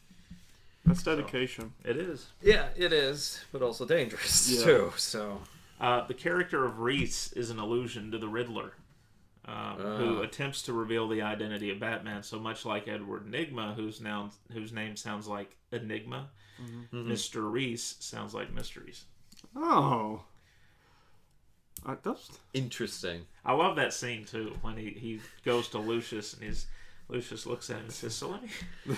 [0.86, 1.72] That's dedication.
[1.84, 2.26] It is.
[2.42, 4.64] Yeah, it is, but also dangerous Yeah.
[4.64, 4.92] too.
[4.96, 5.42] So
[5.80, 8.72] Uh, the character of Reese is an allusion to the Riddler,
[9.44, 12.22] um, who attempts to reveal the identity of Batman.
[12.22, 16.30] So much like Edward Nygma, whose noun, whose name sounds like Enigma,
[16.92, 19.04] Mister Reese sounds like Mysteries.
[19.56, 20.22] Oh,
[21.84, 23.26] I, that's interesting.
[23.44, 26.66] I love that scene too when he, he goes to Lucius and he's
[27.08, 28.48] Lucius looks at him and says, "So let me."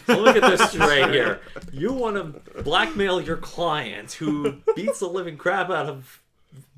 [0.06, 1.40] So look at this straight here.
[1.72, 6.22] You want to blackmail your client who beats the living crap out of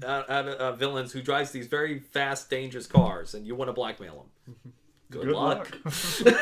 [0.05, 3.69] out, out of uh, villains who drives these very fast, dangerous cars, and you want
[3.69, 4.55] to blackmail him.
[5.11, 5.77] Good, Good luck.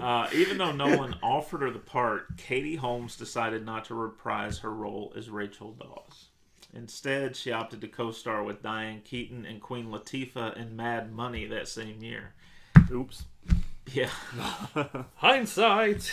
[0.00, 4.72] Uh, even though Nolan offered her the part, Katie Holmes decided not to reprise her
[4.72, 6.26] role as Rachel Dawes.
[6.74, 11.68] Instead, she opted to co-star with Diane Keaton and Queen Latifah in Mad Money that
[11.68, 12.34] same year.
[12.90, 13.24] Oops.
[13.92, 14.10] Yeah.
[15.16, 16.12] Hindsight.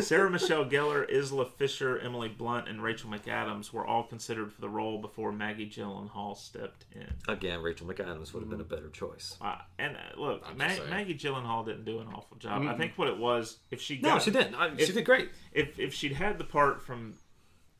[0.00, 4.68] Sarah Michelle Gellar, Isla Fisher, Emily Blunt, and Rachel McAdams were all considered for the
[4.68, 7.06] role before Maggie Gyllenhaal stepped in.
[7.28, 9.36] Again, Rachel McAdams would have been a better choice.
[9.40, 12.66] Uh, and uh, look, Ma- Maggie Gyllenhaal didn't do an awful job.
[12.66, 14.56] I think what it was, if she No, she didn't.
[14.56, 15.30] I, if- she did great.
[15.52, 17.14] If if she'd had the part from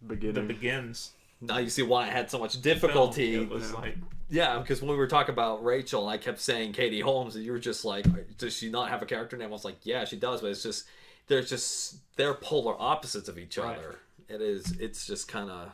[0.01, 1.13] the begins,
[1.47, 3.35] Now you see why I had so much difficulty.
[3.37, 3.97] it was like
[4.31, 7.53] Yeah, because when we were talking about Rachel, I kept saying Katie Holmes, and you
[7.53, 8.07] were just like,
[8.39, 10.63] "Does she not have a character name?" I was like, "Yeah, she does," but it's
[10.63, 10.87] just
[11.27, 13.77] they're just they're polar opposites of each Right.
[13.79, 13.99] other.
[14.29, 14.73] It is.
[14.81, 15.73] It's just kind of.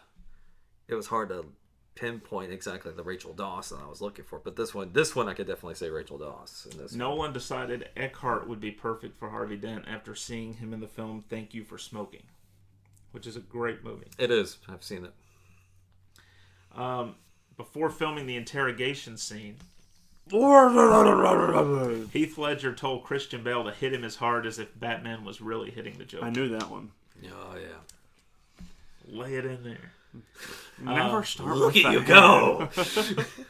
[0.88, 1.44] It was hard to
[1.94, 5.34] pinpoint exactly the Rachel Dawson I was looking for, but this one, this one, I
[5.34, 6.72] could definitely say Rachel Dawson.
[6.72, 6.98] In this one.
[6.98, 11.24] Nolan decided Eckhart would be perfect for Harvey Dent after seeing him in the film
[11.28, 12.22] Thank You for Smoking,
[13.12, 14.06] which is a great movie.
[14.18, 14.56] it is.
[14.68, 15.12] I've seen it.
[16.76, 17.14] Um,
[17.56, 19.56] before filming the interrogation scene,
[22.12, 25.70] Heath Ledger told Christian Bale to hit him as hard as if Batman was really
[25.70, 26.26] hitting the Joker.
[26.26, 26.90] I knew that one.
[27.26, 28.62] Oh yeah.
[29.08, 29.92] Lay it in there.
[30.80, 32.06] Never Uh, start Look with at you that.
[32.08, 32.68] go.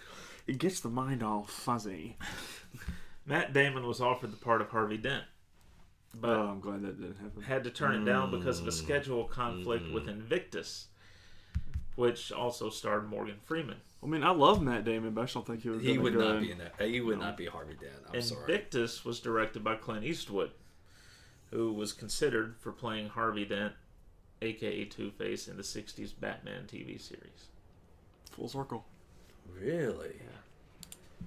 [0.46, 2.16] It gets the mind all fuzzy.
[3.24, 5.22] Matt Damon was offered the part of Harvey Dent,
[6.18, 7.42] but oh, I'm glad that didn't happen.
[7.42, 10.88] had to turn it down because of a schedule conflict with Invictus,
[12.00, 13.76] which also starred Morgan Freeman.
[14.02, 15.82] I mean, I love Matt Damon, but I just don't think he was.
[15.82, 16.34] he would good.
[16.34, 16.80] not be in that.
[16.80, 17.92] He would not be Harvey Dent.
[18.12, 18.40] I'm sorry.
[18.40, 20.52] Invictus was directed by Clint Eastwood,
[21.50, 23.74] who was considered for playing Harvey Dent,
[24.40, 27.48] aka Two Face, in the '60s Batman TV series.
[28.30, 28.86] full circle.
[29.54, 30.14] Really?
[30.18, 31.26] Yeah.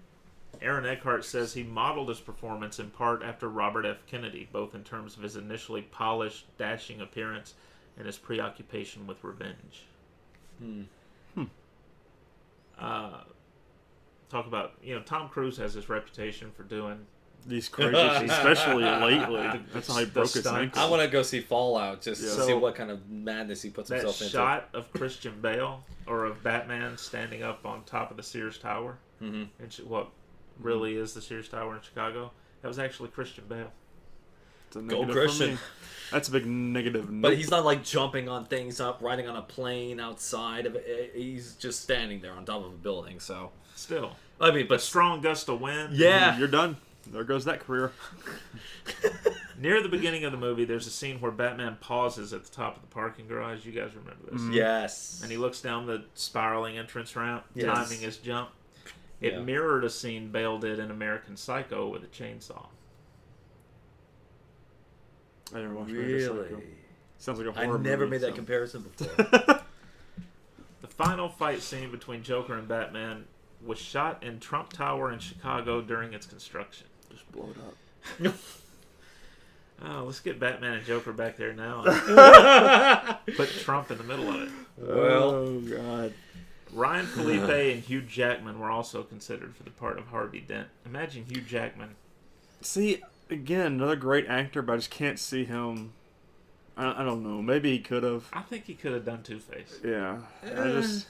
[0.61, 3.97] Aaron Eckhart says he modeled his performance in part after Robert F.
[4.07, 7.53] Kennedy, both in terms of his initially polished, dashing appearance
[7.97, 9.83] and his preoccupation with revenge.
[10.63, 10.83] Hmm.
[12.79, 13.21] Uh,
[14.29, 17.05] talk about you know Tom Cruise has this reputation for doing
[17.45, 17.95] These crazy,
[18.25, 19.61] especially lately.
[19.73, 20.81] That's how he broke his ankle.
[20.81, 22.45] I want to go see Fallout just to Yeah.
[22.47, 24.31] see what kind of madness he puts himself into.
[24.33, 28.97] shot of Christian Bale or of Batman standing up on top of the Sears Tower,
[29.21, 29.49] Mhm.
[29.59, 30.09] in what
[30.59, 32.31] really is the Sears Tower in Chicago.
[32.61, 33.71] That was actually Christian Bale.
[34.73, 35.59] It's a Go negative for Christian.
[36.11, 37.07] That's a big negative.
[37.09, 41.11] But he's not like jumping on things up, riding on a plane outside of it.
[41.15, 43.19] He's just standing there on top of a building.
[43.19, 45.95] So Still, I mean, a but strong gust of wind.
[45.95, 46.77] yeah, You're done.
[47.11, 47.91] There goes that career.
[49.59, 52.75] Near the beginning of the movie, there's a scene where Batman pauses at the top
[52.75, 53.65] of the parking garage.
[53.65, 54.41] You guys remember this?
[54.41, 54.53] Mm-hmm.
[54.53, 57.65] yes, And he looks down the spiraling entrance ramp, Yes.
[57.65, 58.49] timing his jump.
[59.21, 59.39] It Yeah.
[59.41, 62.67] mirrored a scene Bale did in American Psycho with a chainsaw.
[65.53, 66.33] I never watched American Psycho.
[66.33, 66.63] really.
[67.17, 69.59] Sounds like a horror I never movie, made that so- comparison before.
[70.81, 73.23] The final fight scene between Joker and Batman
[73.65, 76.87] was shot in Trump Tower in Chicago during its construction.
[77.09, 78.33] Just blow it up.
[79.85, 81.83] Oh, let's get Batman and Joker back there now.
[83.35, 84.49] Put Trump in the middle of it.
[84.77, 86.13] well, oh god.
[86.71, 90.67] Ryan Phillippe and Hugh Jackman were also considered for the part of Harvey Dent.
[90.85, 91.95] Imagine Hugh Jackman.
[92.61, 95.93] See, again, another great actor, but I just can't see him.
[96.75, 97.41] I, I don't know.
[97.41, 98.29] Maybe he could have.
[98.33, 99.79] I think he could have done Two Face.
[99.83, 100.19] Yeah.
[100.43, 101.07] I just.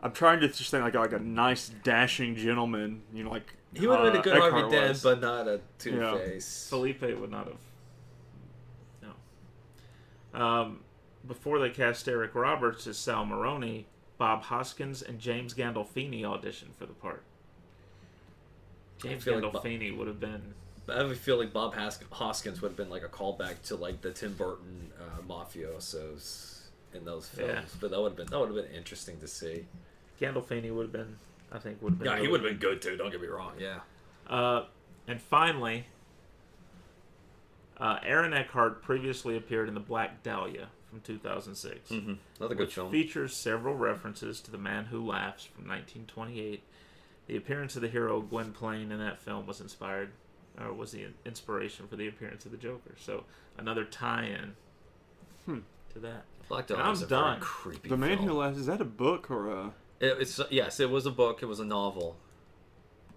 [0.00, 3.02] I'm trying to just think like like a nice dashing gentleman.
[3.12, 5.48] You know, like he would have been a uh, good Harvey Eckhart Dent, but not
[5.48, 6.68] a Two Face.
[6.70, 9.12] Phillippe would not have.
[10.34, 10.40] No.
[10.40, 10.80] Um,
[11.26, 13.86] before they cast Eric Roberts as Sal Maroni,
[14.18, 17.24] Bob Hoskins and James Gandolfini auditioned for the part.
[19.02, 20.54] James feel like Bo- Gandolfini would have been.
[20.96, 24.00] I have a feeling Bob Hask- Hoskins would have been like a callback to like
[24.00, 26.60] the Tim Burton uh, mafiosos
[26.94, 27.52] in those films.
[27.52, 27.62] Yeah.
[27.80, 29.66] But that would have been that would have been interesting to see.
[30.20, 31.16] Gandolfini would have been.
[31.52, 32.08] I think would have been.
[32.12, 32.96] Yeah, he would have been good too.
[32.96, 33.52] Don't get me wrong.
[33.58, 33.78] Yeah.
[34.26, 34.64] Uh,
[35.06, 35.86] and finally,
[37.78, 42.14] uh, Aaron Eckhart previously appeared in The Black Dahlia from 2006, Mm-hmm.
[42.38, 42.90] Another good film.
[42.90, 46.62] features several references to The Man Who Laughs from 1928.
[47.26, 50.10] The appearance of the hero Gwynplaine in that film was inspired,
[50.60, 52.94] or was the inspiration for the appearance of the Joker.
[52.98, 53.24] So
[53.56, 54.54] another tie-in
[55.46, 55.58] Hmm.
[55.92, 56.24] to that.
[56.48, 57.30] Black And Dahlia I'm is a done.
[57.34, 57.88] very creepy.
[57.88, 58.28] The Man film.
[58.28, 58.58] Who Laughs.
[58.58, 59.66] Is that a book or a?
[60.00, 61.42] It, it's yes, it was a book.
[61.42, 62.16] It was a novel.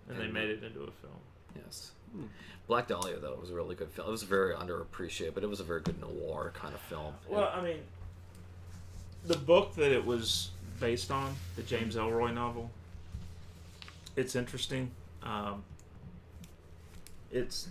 [0.10, 1.14] And they made it into a film.
[1.56, 1.92] Yes.
[2.68, 4.08] Black Dahlia though was a really good film.
[4.08, 7.14] It was very underappreciated, but it was a very good noir kind of film.
[7.30, 7.80] Well, I mean,
[9.26, 12.70] the book that it was based on, the James Ellroy novel,
[14.16, 14.92] it's interesting.
[15.24, 15.64] Um,
[17.32, 17.70] it's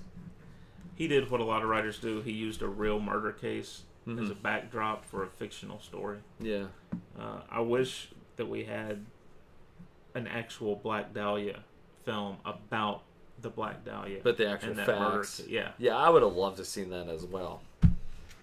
[0.96, 2.20] he did what a lot of writers do.
[2.20, 3.82] He used a real murder case
[4.18, 6.18] as a backdrop for a fictional story.
[6.40, 6.64] Yeah.
[7.18, 9.04] Uh, I wish that we had
[10.14, 11.60] an actual Black Dahlia
[12.04, 13.02] film about
[13.40, 15.42] the Black Dahlia, But the actual and that murder facts.
[15.48, 17.62] yeah, Yeah, I would have loved to seen that as well.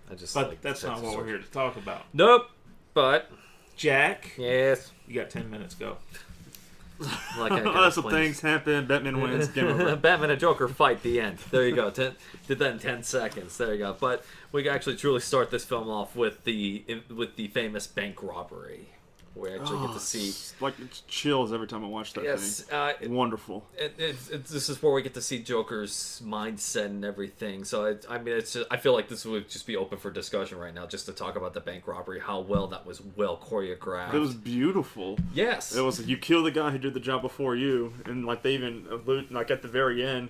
[0.09, 2.03] I just but like that's not what we're here to talk about.
[2.13, 2.49] Nope.
[2.93, 3.29] But
[3.75, 5.75] Jack, yes, you got ten minutes.
[5.75, 5.97] Go.
[7.37, 8.85] Like I Lots of things happen.
[8.87, 9.47] Batman wins.
[9.57, 9.95] Game over.
[9.95, 11.03] Batman and Joker fight.
[11.03, 11.39] The end.
[11.51, 11.89] There you go.
[11.89, 12.13] Ten,
[12.47, 13.57] did that in ten seconds.
[13.57, 13.95] There you go.
[13.99, 18.89] But we actually truly start this film off with the with the famous bank robbery.
[19.37, 20.29] We actually get Oh, to see.
[20.29, 23.13] it's like it's chills every time I watch that Yes, uh, thing.
[23.13, 23.63] Wonderful.
[23.77, 27.63] it, it's, it's, this is where we get to see Joker's mindset and everything.
[27.63, 30.09] So it, I mean, it's just, I feel like this would just be open for
[30.11, 33.37] discussion right now, just to talk about the bank robbery, how well that was well
[33.37, 34.13] choreographed.
[34.13, 35.17] It was beautiful.
[35.33, 38.43] yes, It was you kill the guy who did the job before you, and like
[38.43, 40.29] they even allude, like at the very end,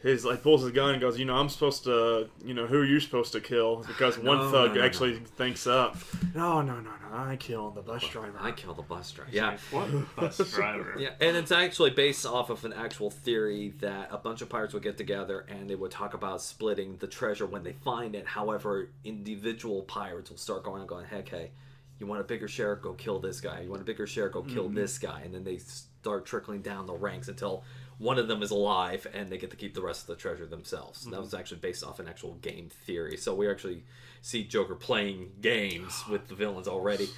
[0.00, 2.80] his like pulls his gun and goes, you know, I'm supposed to, you know, who
[2.80, 3.84] are you supposed to kill?
[3.86, 5.96] Because one No, thug no, no, actually thinks up.
[6.34, 8.38] No, no, no, no, I killed the bus driver.
[8.40, 9.30] I killed the bus driver.
[9.32, 9.56] Yeah.
[9.72, 10.94] What bus driver?
[10.98, 14.72] Yeah, and it's actually based off of an actual theory that a bunch of pirates
[14.72, 18.26] would get together and they would talk about splitting the treasure when they find it.
[18.26, 21.50] However, individual pirates will start going and going, heck, hey,
[21.98, 22.76] you want a bigger share?
[22.76, 23.62] Go kill this guy.
[23.62, 24.28] You want a bigger share?
[24.28, 24.76] Go kill mm-hmm.
[24.76, 25.22] this guy.
[25.24, 27.64] And then they start trickling down the ranks until
[27.98, 30.46] one of them is alive and they get to keep the rest of the treasure
[30.46, 31.04] themselves.
[31.04, 33.16] That was actually based off an actual game theory.
[33.16, 33.84] So we actually
[34.22, 37.08] see Joker playing games with the villains already.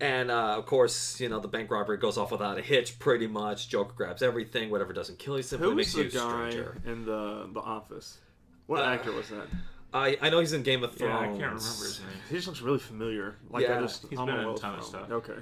[0.00, 2.98] And uh, of course, you know the bank robbery goes off without a hitch.
[2.98, 4.68] Pretty much, Joker grabs everything.
[4.70, 6.82] Whatever doesn't kill you simply Who was makes the you a guy stranger.
[6.84, 8.18] in the the office?
[8.66, 9.46] What Uh, actor was that?
[9.92, 11.12] I I know he's in Game of Thrones.
[11.12, 11.38] Yeah, Thrones.
[11.38, 12.08] I can't remember his name.
[12.28, 13.36] He just looks really familiar.
[13.50, 15.10] Like Yeah, I just he's I don't been know in a ton of stuff.
[15.10, 15.34] Okay.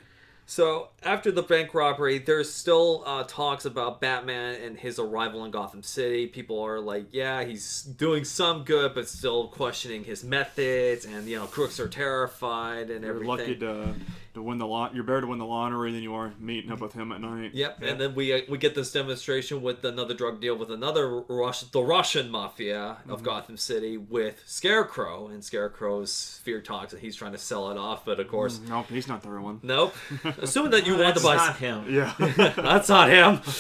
[0.47, 5.51] So after the bank robbery, there's still uh, talks about Batman and his arrival in
[5.51, 6.27] Gotham City.
[6.27, 11.39] People are like, yeah, he's doing some good, but still questioning his methods, and you
[11.39, 13.29] know, crooks are terrified and You're everything.
[13.29, 13.95] lucky to
[14.35, 14.95] to win the lot.
[14.95, 17.53] You're better to win the lottery than you are meeting up with him at night.
[17.55, 17.89] Yep, Yeah.
[17.91, 21.61] and then we uh, we get this demonstration with another drug deal with another Rush,
[21.63, 23.25] the Russian mafia of Mm-hmm.
[23.25, 28.05] Gotham City with Scarecrow, and Scarecrow's fear talks, and he's trying to sell it off,
[28.05, 29.61] but of course, Nope, he's not the real one.
[29.63, 29.95] nope.
[30.39, 31.87] Assuming that you want to That's buy, not him.
[31.95, 32.15] Yeah,
[32.57, 33.41] that's not him.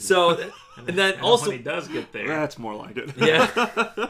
[0.00, 0.38] So,
[0.76, 3.10] and then And also, when he does get there, that's more like it.
[3.16, 4.06] yeah.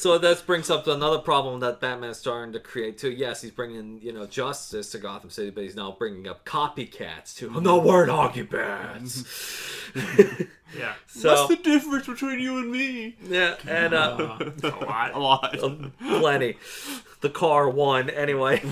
[0.00, 3.10] So that brings up another problem that Batman's starting to create too.
[3.10, 7.36] Yes, he's bringing you know justice to Gotham City, but he's now bringing up copycats
[7.36, 7.52] too.
[7.54, 9.26] I'm not wearing hockey pads.
[10.74, 13.16] yeah, so What's the difference between you and me?
[13.22, 15.14] yeah, and uh, uh, a lot.
[15.14, 15.56] A lot.
[15.98, 16.56] plenty.
[17.20, 18.62] The car won anyway.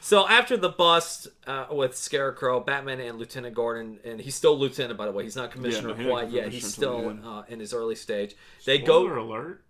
[0.00, 4.98] so after the bust uh, with Scarecrow, Batman and Lieutenant Gordon, and he's still lieutenant
[4.98, 5.22] by the way.
[5.22, 6.48] He's not commissioner no, he quite yet.
[6.52, 8.34] He's still uh, in his early stage.
[8.64, 9.62] They Spoiler go alert.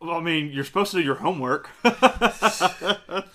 [0.00, 1.70] Well, I mean, you're supposed to do your homework.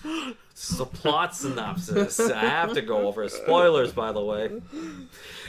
[0.54, 2.20] So plot synopsis.
[2.20, 4.62] I have to go over spoilers, by the way.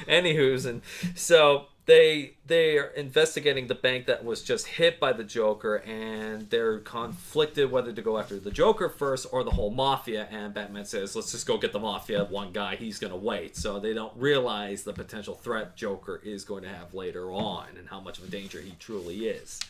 [0.09, 0.81] Anywho's, and
[1.15, 6.49] so they they are investigating the bank that was just hit by the Joker, and
[6.49, 10.29] they're conflicted whether to go after the Joker first or the whole mafia.
[10.31, 12.25] And Batman says, "Let's just go get the mafia.
[12.25, 16.63] One guy, he's gonna wait." So they don't realize the potential threat Joker is going
[16.63, 19.61] to have later on, and how much of a danger he truly is.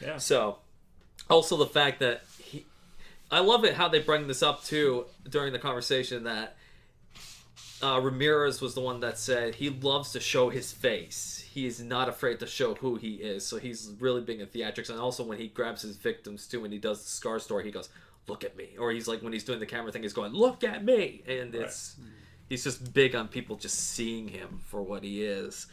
[0.00, 0.18] Yeah.
[0.18, 0.58] So,
[1.28, 2.66] also the fact that he,
[3.30, 6.56] I love it how they bring this up too during the conversation that
[7.82, 11.44] uh, Ramirez was the one that said he loves to show his face.
[11.52, 13.44] He is not afraid to show who he is.
[13.46, 14.88] So he's really being a theatrics.
[14.88, 17.70] And also when he grabs his victims too, when he does the scar story, he
[17.70, 17.90] goes,
[18.26, 20.64] "Look at me," or he's like when he's doing the camera thing, he's going, "Look
[20.64, 21.96] at me," and it's.
[22.54, 25.66] He's just big on people just seeing him for what he is.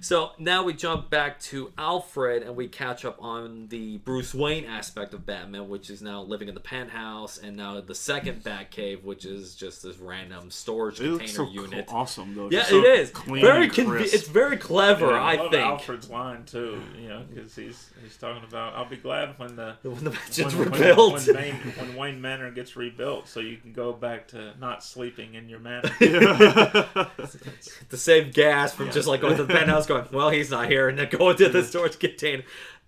[0.00, 4.64] So now we jump back to Alfred and we catch up on the Bruce Wayne
[4.64, 9.02] aspect of Batman, which is now living in the penthouse, and now the second Batcave,
[9.02, 11.88] which is just this random storage It container so unit.
[11.88, 12.48] cool- awesome though.
[12.52, 13.66] Yeah, so it is very.
[13.68, 15.66] It's very clever, Yeah, I, love think.
[15.66, 19.74] Alfred's line too, you know, because he's he's talking about I'll be glad when the
[19.82, 21.14] When the mansion's when, rebuilt.
[21.14, 24.84] when, when, Wayne, when Wayne Manor gets rebuilt, so you can go back to not
[24.84, 25.90] sleeping in your manor.
[26.36, 30.88] to save gas from just like going to the penthouse, going, well, he's not here,
[30.88, 32.42] and then going to the storage container.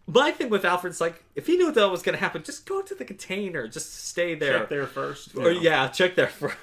[0.07, 2.83] My thing with Alfred's like, if he knew that was going to happen, just go
[2.83, 4.61] to the container, just stay there.
[4.61, 5.37] Check there first.
[5.37, 6.57] Or yeah, check there first.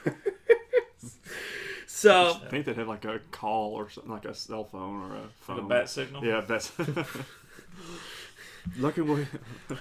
[1.87, 5.15] so I think they'd have like a call or something, like a cell phone or
[5.15, 5.57] a phone.
[5.57, 6.25] The bat signal.
[6.25, 6.71] Yeah, that's.
[8.77, 9.25] Look at what.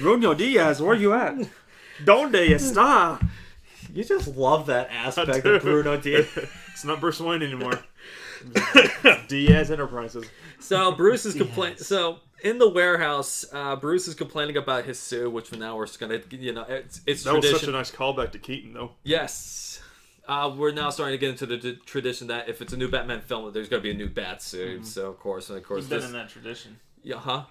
[0.00, 1.36] Bruno Diaz, where are you at?
[2.04, 3.20] Donde está?
[3.92, 5.54] You just love that aspect do.
[5.54, 6.26] of Bruno Diaz.
[6.72, 7.78] It's not Bruce Wayne anymore.
[9.28, 10.24] Diaz Enterprises.
[10.58, 11.78] So Bruce is complaining.
[11.78, 16.00] So in the warehouse, uh, Bruce is complaining about his suit, which now we're just
[16.00, 18.92] gonna, you know, it's it's That was such a nice callback to Keaton, though.
[19.04, 19.80] Yes.
[20.26, 22.88] Uh, we're now starting to get into the d- tradition that if it's a new
[22.88, 24.86] Batman film, there's going to be a new bat suit.
[24.86, 26.78] So of course, and of course, We've been this, in that tradition.
[27.02, 27.44] yeah, huh?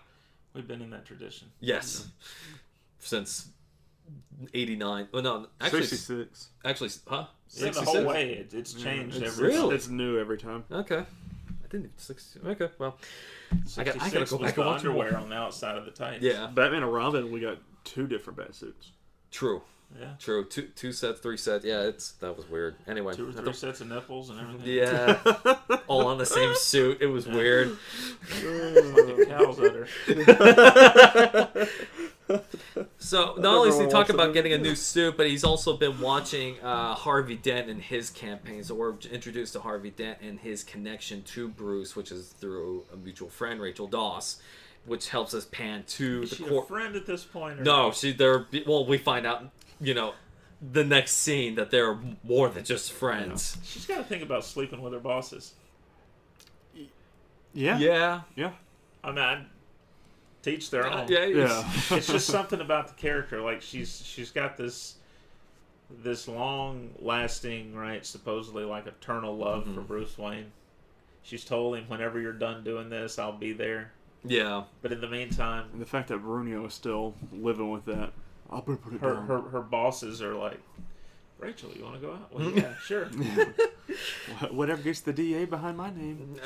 [0.54, 1.50] We've been in that tradition.
[1.60, 2.08] Yes,
[3.00, 3.50] since
[4.54, 5.08] '89.
[5.12, 6.50] Well, no, actually, 66.
[6.66, 7.26] actually, huh?
[7.54, 7.88] Yeah, the 66?
[7.88, 9.50] whole way it, it's changed It's, every.
[9.50, 9.76] Really?
[9.76, 10.64] it's new every time.
[10.72, 12.00] Okay, I didn't.
[12.00, 12.98] 60, okay, well,
[13.78, 15.78] I got- I gotta 66 go was back the and watch underwear on the outside
[15.78, 16.24] of the tights.
[16.24, 18.92] yeah, Batman and Robin, we got two different bat suits.
[19.32, 19.62] true,
[20.00, 20.14] yeah.
[20.20, 20.46] true.
[20.46, 21.66] Two, two sets, three sets.
[21.66, 22.76] Yeah, it's that was weird.
[22.88, 24.68] Anyway, Two or three sets of nipples and everything.
[24.68, 25.18] yeah,
[25.88, 27.00] all on the same suit.
[27.02, 27.78] It was weird.
[29.28, 29.88] Cows udder.
[33.00, 36.00] So not only is he talking about getting a new suit, but he's also been
[36.00, 38.64] watching uh, Harvey Dent and his campaign.
[38.64, 42.98] So we're introduced to Harvey Dent and his connection to Bruce, which is through a
[42.98, 44.42] mutual friend, Rachel Dawes,
[44.86, 46.68] which helps us pan to Is the she a court.
[46.68, 47.60] friend at this point?
[47.60, 48.86] Or No, she they're well.
[48.86, 49.46] We find out,
[49.80, 50.14] you know,
[50.62, 53.58] the next scene that they're more than just friends.
[53.64, 55.54] She's got to think about sleeping with her bosses.
[57.54, 57.78] Yeah.
[57.80, 58.52] Yeah, Yeah.
[59.04, 59.46] I mean, I
[60.42, 61.08] teach their Uh, own.
[61.08, 61.72] yeah, Yeah.
[61.92, 63.42] it's just something about the character.
[63.42, 64.96] Like she's she's got this
[66.04, 68.06] this long lasting, right?
[68.06, 69.76] Supposedly like eternal love Mm-hmm.
[69.76, 70.52] for Bruce Wayne.
[71.24, 73.92] She's told him, whenever you're done doing this, I'll be there.
[74.24, 74.64] yeah.
[74.82, 78.12] But in the meantime, And the fact that Bruno is still living with that.
[78.50, 79.28] I'm going to put it her down.
[79.28, 80.60] her, her bosses are like,
[81.40, 82.34] Rachel, you want to go out?
[82.34, 83.06] Well, yeah, sure.
[84.40, 86.38] Wh- Whatever gets the DA behind my name.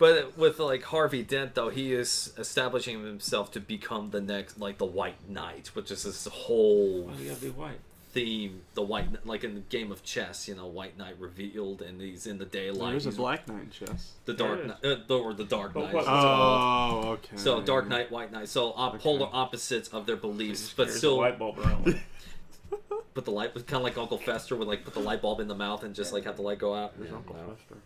[0.00, 4.78] But with like Harvey Dent, though, he is establishing himself to become the next, like
[4.78, 7.78] the White Knight, which is this whole Why do you gotta be white?
[8.12, 8.62] theme.
[8.74, 12.26] The White, like in the game of chess, you know, White Knight revealed, and he's
[12.26, 12.92] in the daylight.
[12.92, 14.12] There's a he's Black Knight in chess.
[14.24, 14.66] the Dark.
[14.66, 15.94] Knight, uh, the- or the Dark But Knight.
[15.94, 17.04] what- is it's called.
[17.04, 17.36] Oh, okay.
[17.36, 18.48] So Dark Knight, White Knight.
[18.48, 21.16] So uh, polar opposites of their beliefs, but Here's still.
[21.16, 22.00] a light bulb around.
[23.14, 25.48] Put the light, kind of like Uncle Fester would like put the light bulb in
[25.48, 26.96] the mouth and just like have the light go out.
[26.96, 27.52] Where's Yeah, Uncle no.
[27.54, 27.76] Fester?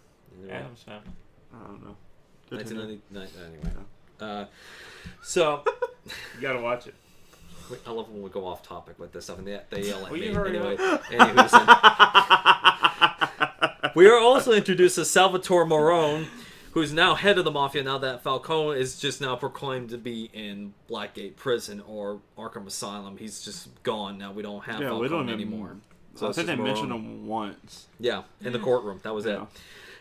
[0.47, 0.53] Yeah.
[0.59, 1.03] Addams family.
[1.63, 1.97] I don't know.
[2.51, 2.81] Good to know.
[3.13, 3.29] 1999.
[3.47, 3.71] Anyway,
[4.21, 4.45] uh,
[5.23, 5.63] so
[6.37, 6.95] You gotta watch it.
[7.71, 10.05] Wait, I love when we go off topic with this stuff, and they, they yell
[10.05, 10.27] at Will me.
[10.29, 10.77] you hurry anyway,
[11.11, 11.55] anywho's-
[13.95, 16.29] we are also introduced to Salvatore Maroni,
[16.73, 17.83] who's now head of the mafia.
[17.83, 23.17] Now that Falcone is just now proclaimed to be in Blackgate Prison or Arkham Asylum,
[23.17, 24.33] he's just gone now.
[24.33, 25.77] We don't have Yeah, Falcone we don't even- anymore.
[26.17, 27.05] So I it's think they just mentioned Maroni.
[27.07, 27.87] him once.
[27.99, 29.01] Yeah, in the courtroom.
[29.03, 29.31] That was it.
[29.33, 29.47] Yeah.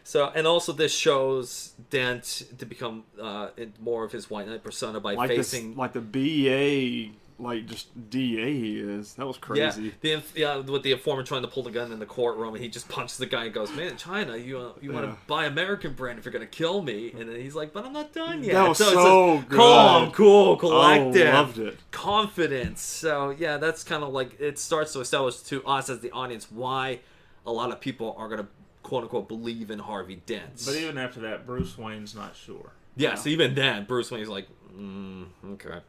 [0.04, 3.50] So, and also this shows Dent to become uh,
[3.80, 8.10] more of his White Knight persona by Like facing this, like the BA, like just
[8.10, 9.14] DA he is.
[9.16, 9.82] That was crazy.
[9.84, 12.54] Yeah, the inf- yeah, with the informant trying to pull the gun in the courtroom,
[12.54, 15.18] and he just punches the guy and goes, "Man, China, you uh, you want to
[15.26, 18.14] buy American brand if you're gonna kill me?" And then he's like, "But I'm not
[18.14, 21.78] done yet." That was it's so this calm, cool, collective, Oh, loved it.
[21.92, 22.82] confidence.
[22.82, 26.52] So yeah, that's kind of like it starts to establish to us as the audience
[26.52, 27.00] why
[27.46, 28.48] a lot of people are gonna
[28.94, 30.62] quote unquote believe in Harvey Dent.
[30.64, 32.74] But even after that, Bruce Wayne's not sure.
[32.96, 35.80] Yeah, so even then, Bruce Wayne's like, mm, okay.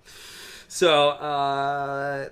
[0.69, 2.31] So uh,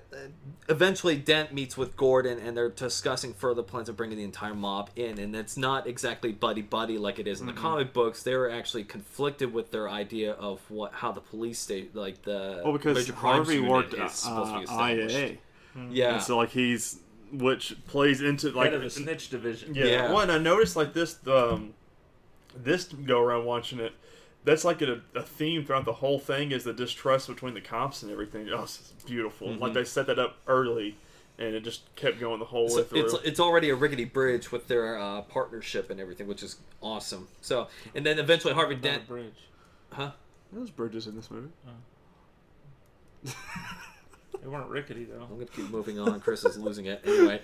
[0.70, 4.88] eventually, Dent meets with Gordon, and they're discussing further plans of bringing the entire mob
[4.96, 5.18] in.
[5.18, 8.22] And it's not exactly buddy buddy like it is in the comic books.
[8.22, 12.72] They're actually conflicted with their idea of what how the police state, like the Well,
[12.72, 15.38] because major crimes Harvey unit worked is supposed to be uh, established.
[15.90, 16.98] Yeah, and so like he's
[17.32, 19.74] which plays into like Head of a snitch division.
[19.74, 19.84] Yeah.
[19.86, 20.08] Yeah.
[20.10, 21.74] Well, and I noticed like this um
[22.54, 23.92] this go around watching it.
[24.44, 28.02] That's like a, a theme throughout the whole thing is the distrust between the cops
[28.02, 28.48] and everything.
[28.52, 29.52] Oh, it's beautiful.
[29.54, 30.96] Like they set that up early,
[31.38, 33.04] and it just kept going the whole So way through.
[33.04, 37.28] it's it's already a rickety bridge with their uh, partnership and everything, which is awesome.
[37.40, 39.48] So and then eventually Harvey Not Dent, bridge.
[39.92, 40.10] huh?
[40.52, 41.48] There's bridges in this movie.
[44.42, 45.22] They weren't rickety though.
[45.22, 46.18] I'm gonna keep moving on.
[46.20, 47.40] Chris is losing it anyway.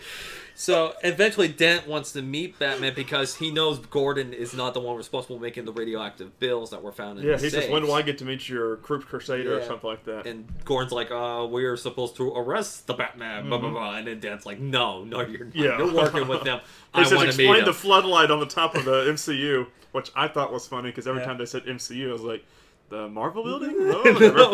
[0.57, 4.97] So eventually, Dent wants to meet Batman because he knows Gordon is not the one
[4.97, 7.93] responsible for making the radioactive bills that were found in Yeah, he says, "When do
[7.93, 11.47] I get to meet your Croup Crusader or something like that?" And Gordon's like, "Uh,
[11.49, 13.95] we're supposed to arrest the Batman." Blah blah blah.
[13.95, 15.55] And then Dent's like, "No, no, you're not.
[15.55, 15.59] Mm-hmm.
[15.59, 15.79] Yeah.
[15.79, 16.59] You're working with them.
[16.97, 20.27] he I says, "Explain him." the floodlight on the top of the MCU," which I
[20.27, 21.29] thought was funny because every Yeah.
[21.29, 22.45] time they said MCU, I was like,
[22.89, 24.03] "The Marvel building." Oh,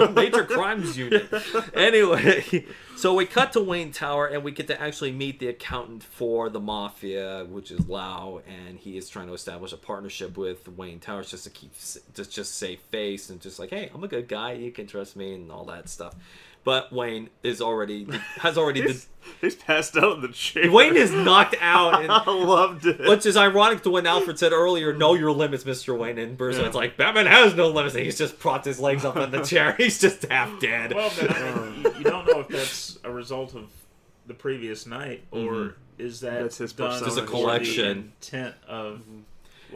[0.06, 1.26] no, major crimes unit.
[1.74, 2.66] Anyway,
[2.96, 6.48] so we cut to Wayne Tower and we get to actually meet the accountant for
[6.48, 11.00] the mafia, which is Lau, and he is trying to establish a partnership with Wayne
[11.00, 11.72] Towers just to keep
[12.14, 15.16] just just save face and just like, hey, I'm a good guy, you can trust
[15.16, 16.14] me, and all that stuff.
[16.64, 18.06] But Wayne is already
[18.38, 18.82] has already.
[18.82, 19.08] He's,
[19.40, 20.70] he's passed out in the chair.
[20.70, 23.00] Wayne is knocked out, and, I loved it.
[23.08, 26.56] which is ironic to when Alfred said earlier, "Know your limits, Mister Wayne." And Bruce
[26.56, 26.62] Yeah.
[26.62, 29.42] Wayne's like, "Batman has no limits." And he's just propped his legs up in the
[29.42, 29.72] chair.
[29.78, 30.94] He's just half dead.
[30.94, 33.70] Well, then you, you don't know if that's a result of
[34.26, 37.06] the previous night or is that That's his done persona.
[37.06, 37.86] Just a for the collection.
[38.22, 39.20] intent of Mm-hmm.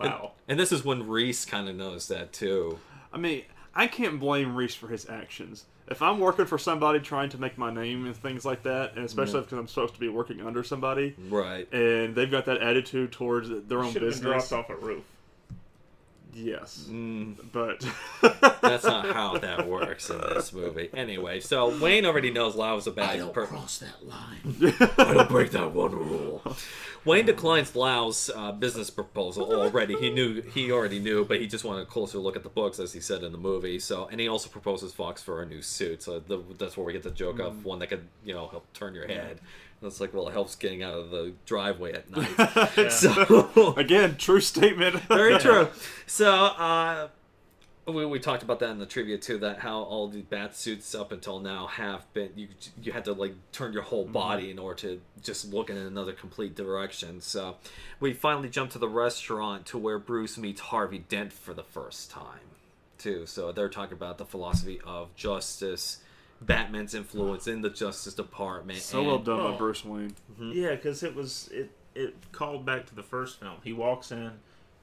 [0.01, 0.32] wow.
[0.49, 2.78] And this is when Reese kind of knows that too.
[3.12, 3.43] I mean,
[3.74, 5.64] I can't blame Reese for his actions.
[5.91, 9.05] If I'm working for somebody trying to make my name and things like that, and
[9.05, 11.66] especially because I'm supposed to be working under somebody, Right.
[11.72, 15.05] and they've got that attitude towards their own Should been business, dropped off a roof.
[16.35, 16.87] Yes.
[16.89, 17.85] Mm, But
[18.62, 20.91] that's not how that works in this movie.
[20.95, 23.57] Anyway, so Wayne already knows Lau is a bad person.
[23.57, 24.74] cross that line.
[24.99, 26.43] I don't break that one rule.
[27.05, 29.95] Wayne declines Lau's uh, business proposal already.
[29.97, 32.79] He knew he already knew, but he just wanted a closer look at the books,
[32.79, 33.79] as he said in the movie.
[33.79, 36.03] So, and he also proposes Fox for a new suit.
[36.03, 38.70] So the, that's where we get the joke of one that could, you know, help
[38.74, 39.41] turn your head.
[39.81, 42.91] And it's like, well, it helps getting out of the driveway at night.
[42.93, 44.97] so again, true statement.
[45.03, 45.68] very true.
[46.07, 47.09] So, uh,
[47.87, 49.39] we, we talked about that in the trivia too.
[49.39, 52.49] That how all the bat suits up until now have been you
[52.83, 56.12] you had to like turn your whole body in order to just look in another
[56.12, 57.20] complete direction.
[57.20, 57.57] So,
[58.01, 62.11] we finally jump to the restaurant to where Bruce meets Harvey Dent for the first
[62.11, 62.41] time,
[62.99, 63.26] too.
[63.26, 65.99] So they're talking about the philosophy of justice.
[66.41, 68.78] Batman's influence in the Justice Department.
[68.80, 69.57] So well and- done by Oh.
[69.57, 70.14] Bruce Wayne.
[70.32, 70.53] Mm-hmm.
[70.53, 73.57] Yeah, because it was it it called back to the first film.
[73.64, 74.32] He walks in,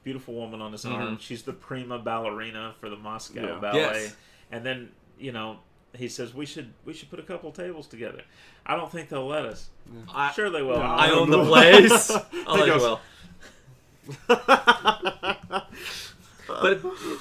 [0.04, 0.94] beautiful woman on his mm-hmm.
[0.94, 1.18] arm.
[1.18, 3.58] She's the prima ballerina for the Moscow Yeah.
[3.60, 4.16] ballet, Yes.
[4.50, 5.58] and then you know
[5.94, 8.22] he says we should we should put a couple tables together.
[8.66, 9.70] I don't think they'll let us.
[10.12, 10.76] I, Sure they will.
[10.76, 12.10] Yeah, I don't own the place.
[12.10, 13.00] I He like goes- well.
[16.46, 16.80] But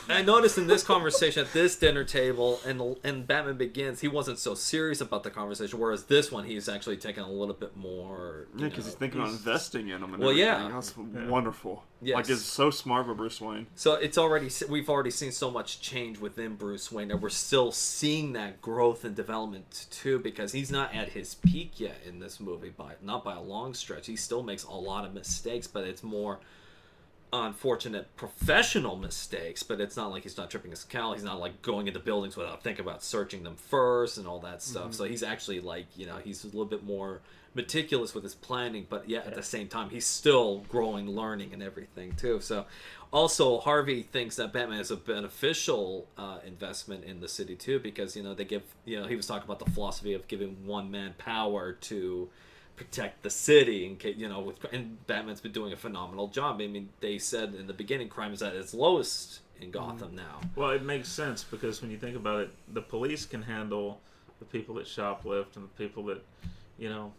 [0.10, 4.40] I noticed in this conversation at this dinner table, and and Batman Begins, he wasn't
[4.40, 5.80] so serious about the conversation.
[5.80, 8.48] Whereas this one, he's actually taking a little bit more.
[8.56, 10.14] Yeah, because he's thinking about investing in him.
[10.14, 10.66] And Well, yeah.
[10.66, 10.74] everything.
[10.74, 11.84] That's wonderful.
[12.02, 12.16] Yes.
[12.16, 13.68] Like it's so smart by Bruce Wayne.
[13.76, 17.72] So it's already we've already seen so much change within Bruce Wayne, and we're still
[17.72, 20.20] seeing that growth and development too.
[20.20, 23.74] Because he's not at his peak yet in this movie, by not by a long
[23.74, 24.08] stretch.
[24.08, 26.40] He still makes a lot of mistakes, but it's more
[27.34, 29.64] unfortunate professional mistakes.
[29.64, 31.14] But it's not like he's not tripping his cow.
[31.14, 34.62] He's not like going into buildings without thinking about searching them first and all that
[34.62, 34.94] stuff.
[34.94, 37.22] So he's actually like you know he's a little bit more
[37.56, 41.64] meticulous with his planning, but yet at the same time he's still growing, learning, and
[41.64, 42.40] everything too.
[42.42, 42.66] So,
[43.12, 48.16] also Harvey thinks that Batman is a beneficial uh, investment in the city too, because
[48.16, 50.92] you know they give you know he was talking about the philosophy of giving one
[50.92, 52.30] man power to
[52.76, 56.60] protect the city and ca- you know with and Batman's been doing a phenomenal job.
[56.62, 59.72] I mean, they said in the beginning crime is at its lowest in mm-hmm.
[59.72, 60.42] Gotham now.
[60.56, 64.02] Well, it makes sense because when you think about it, the police can handle
[64.40, 66.24] the people that shoplift and the people that,
[66.78, 67.14] you know,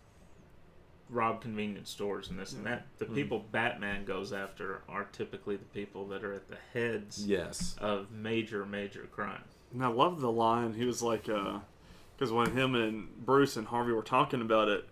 [1.09, 2.87] rob convenience stores and this and that.
[2.99, 3.15] The mm-hmm.
[3.15, 7.77] people Batman goes after are typically the people that are at the heads Yes.
[7.81, 9.45] of major, major crime.
[9.73, 10.75] And I love the line.
[10.75, 11.61] He was like, uh,
[12.17, 14.89] because when him and Bruce and Harvey were talking about it,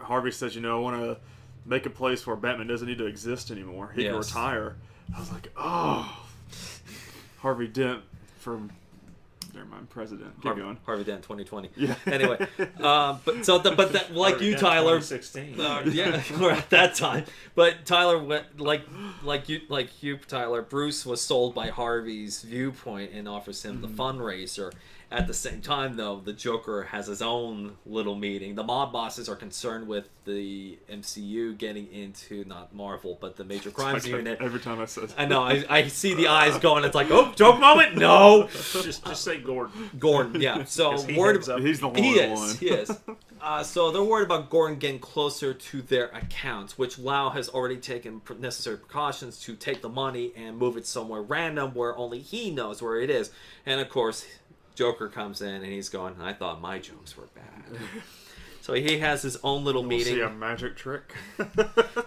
[0.00, 1.16] Harvey says, you know, I want to
[1.64, 3.92] make a place where Batman doesn't need to exist anymore.
[3.94, 4.76] He can retire.
[5.14, 6.24] I was like, oh.
[7.38, 8.02] Harvey Dent
[8.38, 8.70] from,
[9.54, 10.34] never mind, President.
[10.36, 10.78] Keep Harvey, going.
[10.84, 11.70] Harvey Dent 2020.
[11.76, 11.94] Yeah.
[12.06, 12.46] Anyway,
[12.80, 15.60] um, but so the, but that like you, Tyler, 2016.
[15.60, 17.24] Uh, yeah, or at that time.
[17.54, 18.82] But Tyler went like
[19.22, 20.62] like you like you Tyler.
[20.62, 24.72] Bruce was sold by Harvey's viewpoint and offers him the fundraiser.
[25.10, 28.56] At the same time, though, the Joker has his own little meeting.
[28.56, 33.70] The mob bosses are concerned with the MCU getting into not Marvel, but the Major
[33.78, 34.38] Crimes Like, Unit.
[34.38, 35.42] Every time I said I know.
[35.42, 36.84] I, I see the eyes going.
[36.84, 37.96] It's like, oh, joke moment.
[37.96, 39.90] No, just, just say Gordon.
[39.98, 40.42] Gordon.
[40.42, 40.64] Yeah.
[40.66, 42.02] So 'cause he worried about up- He's the one.
[42.02, 42.38] he is.
[42.38, 42.56] one.
[42.56, 42.90] He is.
[43.40, 47.78] Uh, so they're worried about Gordon getting closer to their accounts, which Lau has already
[47.78, 52.50] taken necessary precautions to take the money and move it somewhere random where only he
[52.50, 53.30] knows where it is.
[53.64, 54.26] And of course,
[54.78, 57.78] Joker comes in and he's going, "I thought my jokes were bad."
[58.60, 60.14] so he has his own little We'll meeting.
[60.14, 61.14] see a magic trick.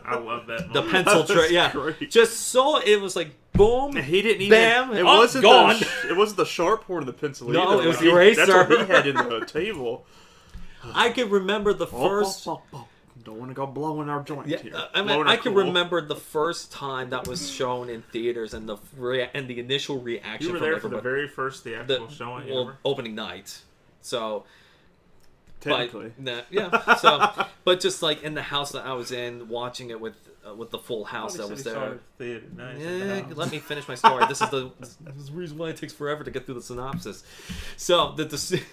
[0.06, 0.72] I love that.
[0.72, 1.72] the pencil trick, yeah.
[1.74, 2.10] great.
[2.10, 3.96] Just so it was like boom.
[3.98, 4.50] He didn't even.
[4.52, 4.94] Bam!
[4.94, 5.80] It Oh, wasn't gone.
[5.80, 7.50] The, it wasn't the sharp part of the pencil.
[7.50, 7.84] No, either.
[7.84, 8.46] it was Like, the he- eraser.
[8.46, 10.06] That's what he had in the table.
[10.96, 12.48] I could remember the Oh, first.
[13.24, 14.76] Don't want to go blowing our joint Yeah, here.
[14.76, 15.64] uh, I mean, Blowing I our can cool.
[15.66, 20.00] remember the first time that was shown in theaters and the rea- and the initial
[20.02, 20.48] reaction.
[20.48, 22.78] You were from there for the very first the theatrical showing well, ever.
[22.86, 23.62] opening night.
[24.02, 24.46] So,
[25.60, 26.12] Technically.
[26.18, 26.96] but nah, yeah.
[26.96, 30.16] So, but just like in the house that I was in, watching it with
[30.48, 31.90] uh, with the full house that was said he saw there.
[31.90, 32.46] it at the theater.
[32.58, 32.82] Nice.
[33.30, 34.26] Yeah, let me finish my story.
[34.28, 36.62] This is the this is the reason why it takes forever to get through the
[36.64, 37.24] synopsis.
[37.78, 38.64] So the, the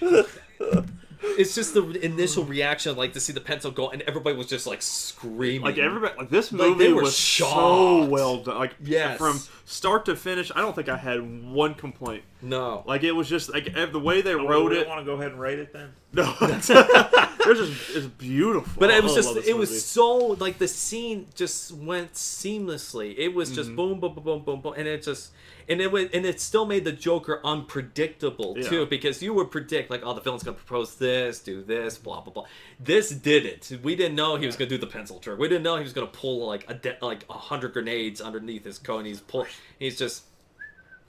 [1.22, 4.66] it's just the initial reaction, like to see the pencil go, and everybody was just
[4.66, 5.62] like screaming.
[5.62, 8.58] Like everybody, like this Like, movie they were was so well done.
[8.58, 9.18] Like Yes.
[9.18, 12.24] from start to finish, I don't think I had one complaint.
[12.40, 14.88] no, Like it was just like the way they Oh, wrote we it.
[14.88, 15.92] want to go ahead and rate it then.
[16.12, 16.24] No,
[17.46, 18.72] it's just it's beautiful.
[18.78, 23.14] But it was just it was so like the scene just went seamlessly.
[23.16, 23.76] It was just mm-hmm.
[23.76, 25.32] boom boom boom boom boom boom and it just
[25.68, 28.68] and it went and it still made the Joker unpredictable Yeah.
[28.68, 32.20] too because you would predict like oh the villain's gonna propose this, do this, blah
[32.20, 32.44] blah blah.
[32.78, 33.78] This did it.
[33.82, 35.38] We didn't know he was gonna do the pencil trick.
[35.38, 38.64] We didn't know he was gonna pull like a de- like a hundred grenades underneath
[38.64, 38.98] his coat.
[38.98, 39.46] And he's pull.
[39.78, 40.24] He's just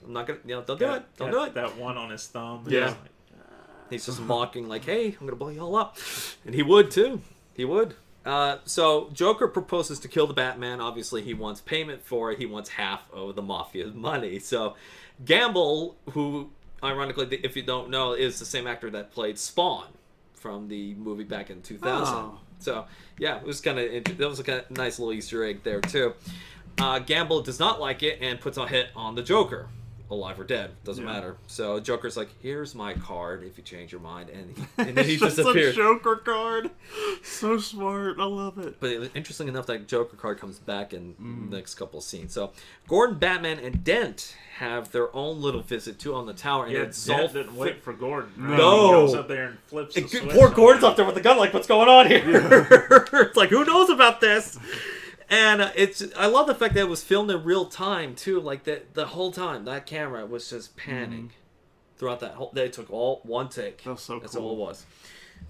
[0.04, 1.54] I'm not gonna you know don't do it don't got do it.
[1.54, 2.64] That one on his thumb.
[2.68, 2.94] Yeah.
[3.94, 5.96] He's just mocking, like, "Hey, I'm gonna blow you all up,"
[6.44, 7.20] and he would too.
[7.54, 7.94] He would.
[8.24, 10.80] Uh, so Joker proposes to kill the Batman.
[10.80, 12.38] Obviously, he wants payment for it.
[12.38, 14.38] He wants half of the mafia's money.
[14.38, 14.74] So
[15.24, 16.50] Gambol, who
[16.82, 19.88] ironically, if you don't know, is the same actor that played Spawn
[20.34, 22.14] from the movie back in 2000.
[22.14, 22.38] Oh.
[22.58, 22.86] So
[23.18, 25.80] yeah, it was kind of that was a kind of nice little Easter egg there
[25.80, 26.14] too.
[26.78, 29.68] Uh, Gambol does not like it and puts a hit on the Joker,
[30.10, 31.12] alive or dead, doesn't Yeah.
[31.12, 31.36] matter.
[31.46, 35.04] So Joker's like, "Here's my card if you change your mind," and, he, and then
[35.06, 35.74] he It's just disappears.
[35.74, 36.70] a Joker card.
[37.22, 38.16] So smart.
[38.20, 38.78] I love it.
[38.80, 41.50] But interesting enough that Joker card comes back in Mm.
[41.50, 42.32] the next couple of scenes.
[42.34, 42.52] So
[42.86, 46.80] Gordon, Batman, and Dent have their own little visit too on the tower, and yeah,
[46.82, 48.30] it's Dent all didn't wait for Gordon.
[48.36, 48.58] right?
[48.58, 48.86] No.
[48.86, 51.20] He goes up there and flips the And switch poor Gordon's up there with the
[51.22, 52.22] gun, like, what's going on here?
[53.12, 54.58] it's like, who knows about this?
[55.30, 58.40] And uh, it's, I love the fact that it was filmed in real time too.
[58.40, 61.32] Like that, the whole time that camera was just panning
[61.96, 62.50] throughout that whole.
[62.52, 63.82] They took all one take.
[63.84, 64.46] That was so That's cool.
[64.48, 64.86] all it was.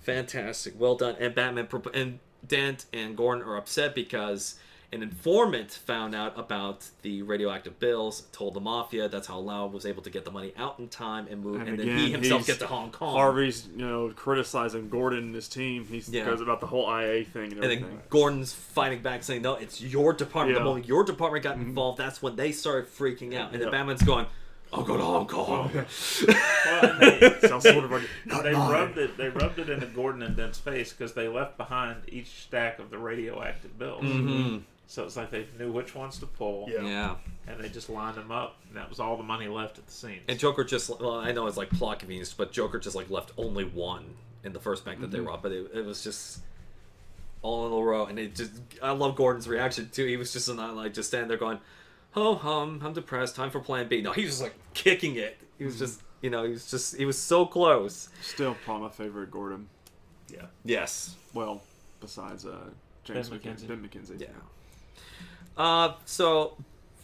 [0.01, 1.17] Fantastic, well done.
[1.19, 4.57] And Batman and Dent and Gordon are upset because
[4.95, 9.09] an informant found out about the radioactive bills, told the mafia.
[9.09, 11.69] That's how Lau was able to get the money out in time and move, and,
[11.71, 13.15] And then he himself he's- get to Hong Kong.
[13.15, 15.85] Harvey's, you know, criticizing Gordon and his team.
[15.85, 16.25] He Yeah.
[16.25, 19.81] goes about the whole IA thing and And then Gordon's fighting back, saying, "No, it's
[19.81, 23.53] your department." The moment your department got involved, that's when they started freaking out.
[23.53, 24.27] And then Batman's going,
[24.73, 28.03] "I'll go to Hong Kong." Well, they, Sounds sort of like,
[28.43, 28.73] they mine.
[28.73, 29.17] rubbed it.
[29.17, 32.91] They rubbed it into Gordon and Dent's face because they left behind each stack of
[32.91, 34.03] the radioactive bills.
[34.05, 34.63] Mhm.
[34.87, 36.83] So it's like they knew which ones to pull, Yeah.
[36.83, 37.17] Yeah.
[37.49, 39.93] and they just lined them up, and that was all the money left at the
[39.93, 40.21] scene.
[40.29, 43.33] And Joker just, well, I know it's like plot convenience, but Joker just like left
[43.39, 44.05] only one
[44.45, 45.17] in the first bank that Mm-hmm.
[45.17, 45.43] they robbed.
[45.43, 46.41] But it, it was just
[47.43, 50.05] all in a row, and it just, I love Gordon's reaction too.
[50.07, 51.59] He was just not like just standing there going,
[52.15, 53.37] "Oh, hum, I'm depressed.
[53.37, 55.39] Time for Plan B." No, he was just like kicking it.
[55.59, 55.67] He Mm-hmm.
[55.67, 58.09] was just, you know, he was just, he was so close.
[58.23, 59.69] Still probably my favorite Gordon.
[60.33, 61.17] yeah, Yes.
[61.33, 61.63] Well,
[62.01, 62.59] besides uh,
[63.05, 63.43] James Ben McKenzie.
[63.65, 63.69] McKenzie.
[63.69, 64.21] Ben McKenzie.
[64.21, 64.27] Yeah.
[65.57, 66.57] Uh, so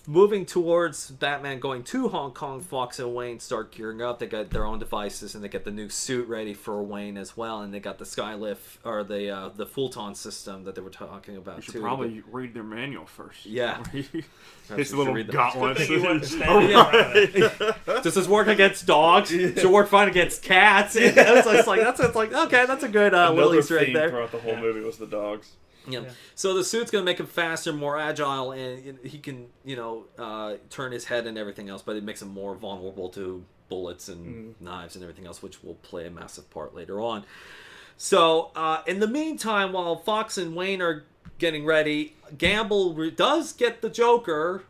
[0.07, 4.19] moving towards Batman going to Hong Kong, Fox and Wayne start gearing up.
[4.19, 7.37] They got their own devices and they get the new suit ready for Wayne as
[7.37, 10.91] well, and they got the Skylift or the uh, the Fulton system that they were
[10.91, 11.81] talking about You should too.
[11.83, 13.47] probably read their manual first.
[13.47, 13.79] Yeah.
[13.93, 14.25] Where he-
[14.67, 15.35] Perhaps His little should read them.
[15.37, 15.81] gauntlets.
[15.83, 18.03] He wasn't Oh, standing in front of it.
[18.05, 19.31] Does this work against dogs?
[19.31, 20.95] Should work fine against cats?
[20.97, 23.87] it's, it's like that's it's like okay, that's a good uh, little Another Easter egg
[23.87, 24.11] theme there.
[24.11, 24.61] throughout the whole Yeah.
[24.61, 25.51] movie was the dogs.
[25.93, 26.01] Yeah.
[26.01, 26.11] Yeah.
[26.35, 30.55] So the suit's gonna make him faster, more agile, and he can, you know, uh,
[30.71, 31.83] turn his head and everything else.
[31.83, 35.75] But it makes him more vulnerable to bullets and knives and everything else, which will
[35.77, 37.25] play a massive part later on.
[37.97, 41.05] So uh, in the meantime, while Fox and Wayne are
[41.39, 44.65] getting ready, Gambol re- does get the Joker.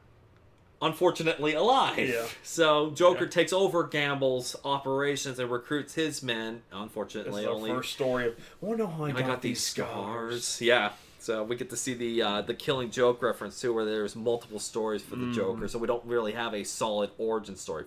[0.83, 1.99] Unfortunately, alive.
[1.99, 2.25] Yeah.
[2.43, 3.31] So Joker Yeah.
[3.31, 6.63] takes over Gambol's operations and recruits his men.
[6.71, 8.35] This Unfortunately, only first story of.
[8.63, 10.59] I wonder how I I got, these scars.
[10.63, 10.93] Yeah.
[11.23, 14.59] So we get to see the uh, the Killing Joke reference too, where there's multiple
[14.59, 15.35] stories for the Mm.
[15.35, 15.69] Joker.
[15.69, 17.85] So we don't really have a solid origin story.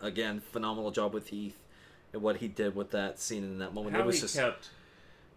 [0.00, 1.56] Again, phenomenal job with Heath
[2.12, 3.94] and what he did with that scene in that moment.
[3.96, 4.70] How it was he just kept,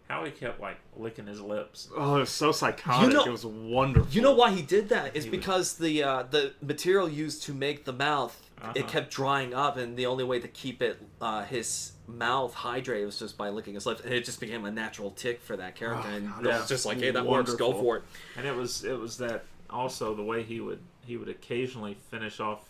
[0.10, 1.88] how he kept like licking his lips.
[1.96, 3.08] Oh, it was so psychotic.
[3.10, 4.12] You know- it was wonderful.
[4.12, 5.16] you know why he did that?
[5.16, 8.90] It's He was- because the uh, the material used to make the mouth it Uh-huh.
[8.90, 13.20] kept drying up, and the only way to keep it uh, his mouth hydrated was
[13.20, 16.08] just by licking his lips, and it just became a natural tick for that character.
[16.12, 16.58] Oh, and God, it yeah.
[16.60, 17.54] was just like, hey, that works.
[17.56, 18.04] Go for it.
[18.38, 22.40] And it was it was that also the way he would he would occasionally finish
[22.40, 22.62] off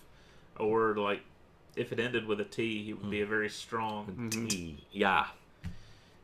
[0.58, 1.22] a word like
[1.76, 4.30] if it ended with a T, he would be a very strong.
[4.32, 4.76] Mhm.
[4.92, 5.28] Yeah.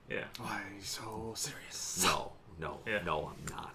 [0.09, 0.23] Yeah.
[0.39, 2.01] Why are you so serious?
[2.03, 3.01] No, no, Yeah.
[3.05, 3.73] no, I'm not.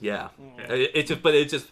[0.00, 0.72] Yeah, Yeah.
[0.72, 1.66] It, it just, but it just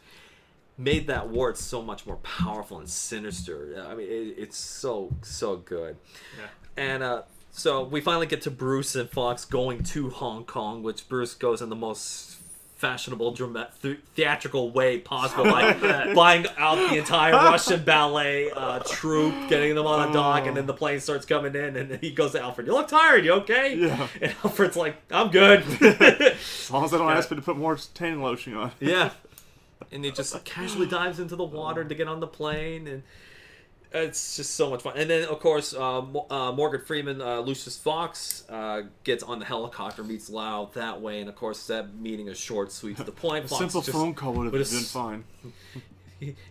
[0.78, 3.84] made that word so much more powerful and sinister.
[3.86, 5.96] I mean, it, it's so so good.
[6.38, 6.46] Yeah.
[6.76, 11.08] And uh, so we finally get to Bruce and Fox going to Hong Kong, which
[11.08, 12.36] Bruce goes in the most
[12.76, 15.80] fashionable, dramatic, th- theatrical way possible, like
[16.14, 20.66] buying out the entire Russian ballet uh, troupe, getting them on a dock, and then
[20.66, 23.24] the plane starts coming in, and he goes to Alfred, "You look tired.
[23.24, 24.06] You okay?" Yeah.
[24.22, 27.76] And Alfred's like, "I'm good." As long as I don't ask me to put more
[27.94, 28.70] tanning lotion on.
[28.78, 29.10] Yeah.
[29.92, 33.02] And he just casually dives into the water to get on the plane, and
[33.92, 34.94] it's just so much fun.
[34.96, 39.44] And then, of course, uh, uh, Morgan Freeman, uh, Lucius Fox, uh, gets on the
[39.46, 43.12] helicopter, meets Lau that way, and of course, that meeting is short, sweet to the
[43.24, 43.46] point.
[43.46, 45.24] A Fox simple just- phone call would have been fine.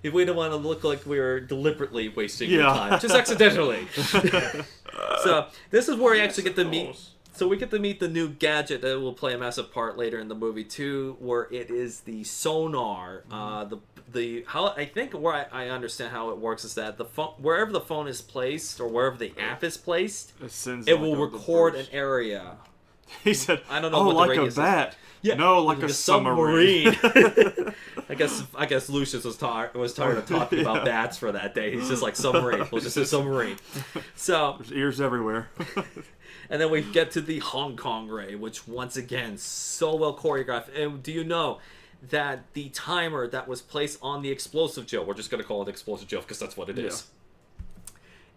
[0.01, 3.85] If we don't want to look like we were deliberately wasting your time, just accidentally.
[5.23, 6.97] so this is where we actually get to meet.
[7.37, 10.17] So we get to meet the new gadget that will play a massive part later
[10.17, 13.23] in the movie too, where it is the sonar.
[13.31, 13.77] Uh, the
[14.11, 17.33] the how I think where I, I understand how it works is that the phone
[17.37, 21.75] wherever the phone is placed or wherever the app is placed, It, it will record
[21.75, 22.57] an area.
[23.23, 24.95] He said, I don't know Oh, what the like a radius is." bat.
[25.21, 26.93] Yeah, No, like, a, submarine.
[26.93, 27.73] submarine.
[28.09, 31.55] I guess I guess Lucius was tired was tired of talking about bats for that
[31.55, 31.73] day.
[31.73, 32.67] He's just like submarine.
[32.71, 33.57] We'll just say submarine.
[34.15, 35.49] So There's ears everywhere.
[36.49, 40.75] And then we get to the Hong Kong Ray, which once again so well choreographed.
[40.77, 41.59] And do you know
[42.09, 45.67] that the timer that was placed on the explosive Joe, we're just gonna call it
[45.67, 47.07] explosive Joe because that's what it is.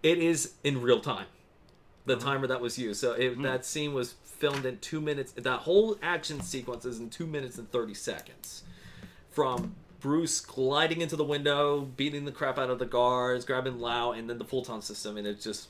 [0.03, 1.27] It is in real time.
[2.07, 2.25] The uh-huh.
[2.25, 3.01] timer that was used.
[3.01, 3.43] So it, hmm.
[3.43, 5.33] that scene was filmed in two minutes.
[5.33, 8.65] That whole action sequence is in two minutes and thirty seconds.
[9.31, 14.13] From Bruce gliding into the window, beating the crap out of the guards, grabbing Lau,
[14.13, 15.69] and then the Fulton system, and it's just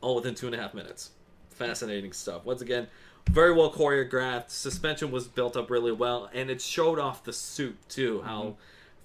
[0.00, 1.10] all within two and a half minutes.
[1.54, 2.44] Fascinating stuff.
[2.44, 2.88] Once again,
[3.30, 4.50] very well choreographed.
[4.50, 8.22] Suspension was built up really well, and it showed off the suit too.
[8.22, 8.52] How mm-hmm.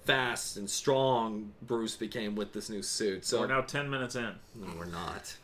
[0.04, 3.24] fast and strong Bruce became with this new suit.
[3.24, 4.34] So We're now ten minutes in.
[4.54, 5.36] no, we're not.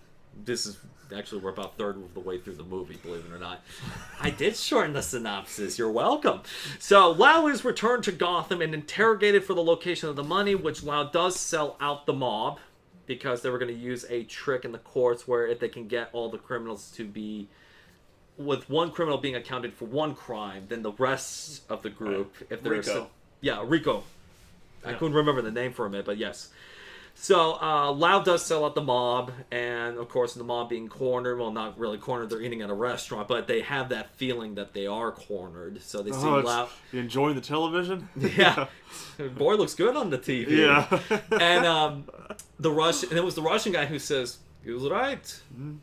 [0.44, 0.76] This is
[1.16, 3.62] actually we're about third of the way through the movie, believe it or not.
[4.20, 5.78] I did shorten the synopsis.
[5.78, 6.42] You're welcome.
[6.78, 10.82] So Lau is returned to Gotham and interrogated for the location of the money, which
[10.82, 12.59] Lau does sell out the mob
[13.07, 15.86] because they were going to use a trick in the courts where if they can
[15.88, 17.48] get all the criminals to be
[18.36, 22.62] with one criminal being accounted for one crime, then the rest of the group, if
[22.62, 23.09] they're RICO.
[23.40, 24.02] yeah, RICO.
[24.84, 24.96] I Yeah.
[24.98, 26.50] couldn't remember the name for a minute, but yes.
[27.18, 31.38] So uh, Lau does sell out the mob, and of course, the mob being cornered.
[31.38, 32.28] Well, not really cornered.
[32.30, 35.80] They're eating at a restaurant, but they have that feeling that they are cornered.
[35.82, 36.68] So they see Oh, it's- Lau.
[36.92, 38.08] you enjoying the television?
[38.36, 38.66] Yeah,
[39.36, 40.50] boy looks good on the TV.
[40.50, 41.20] yeah.
[41.40, 42.04] and um,
[42.60, 45.40] the Russian, and it was the Russian guy who says he was right.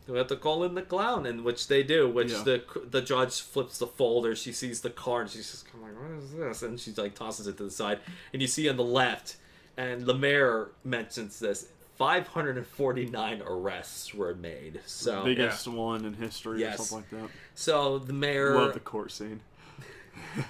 [0.08, 2.08] We have to call in the clown, and which they do.
[2.10, 2.44] Which Yeah.
[2.44, 4.36] the the judge flips the folder.
[4.36, 5.30] She sees the card.
[5.32, 7.72] She's just kind of like, "What is this?" And she like tosses it to the
[7.72, 8.00] side.
[8.34, 9.38] And you see on the left,
[9.78, 11.68] and the mayor mentions this:
[11.98, 14.82] 549 arrests were made.
[14.86, 16.80] So Biggest one in history Yes.
[16.80, 17.36] or something like that.
[17.56, 19.42] so the mayor Love the court scene.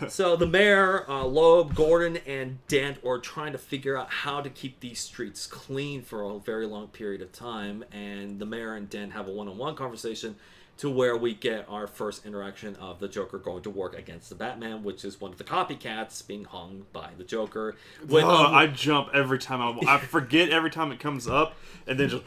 [0.09, 4.49] So the mayor, uh, Loeb, Gordon, and Dent are trying to figure out how to
[4.49, 7.84] keep these streets clean for a very long period of time.
[7.91, 10.36] And the mayor and Dent have a one-on-one conversation
[10.76, 14.36] to where we get our first interaction of the Joker going to work against the
[14.36, 17.76] Batman, which is one of the copycats being hung by the Joker.
[18.11, 21.55] Oh, um, I jump every time I, I forget every time it comes up,
[21.86, 22.24] and then just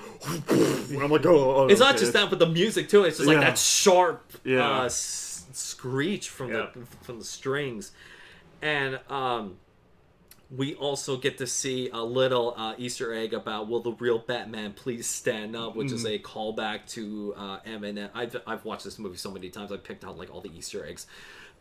[0.49, 3.05] I'm like, oh, oh it's not just that, but the music too.
[3.05, 3.41] It's just like Yeah.
[3.45, 4.81] that sharp Yeah.
[4.81, 6.67] uh, s- screech from Yeah.
[6.73, 7.91] the from the strings,
[8.63, 9.57] and um,
[10.51, 14.73] we also get to see a little uh, Easter egg about will the real Batman
[14.73, 16.15] please stand up, which is Mm-hmm.
[16.15, 18.11] a callback to uh, Eminem.
[18.15, 19.73] I've I've watched this movie so many times.
[19.73, 21.07] I picked out like all the Easter eggs.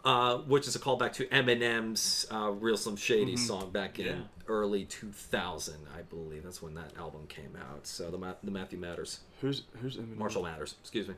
[0.04, 3.44] Uh, which is a callback to Eminem's uh, "Real Slim Shady" Mm-hmm.
[3.44, 4.14] song back in Yeah.
[4.48, 6.44] early 2000, I believe.
[6.44, 7.88] That's when that album came out.
[7.88, 9.22] So the Ma- the Matthew Mathers.
[9.42, 10.18] Who's who's Eminem?
[10.18, 10.76] Marshall Mathers.
[10.82, 11.16] Excuse me.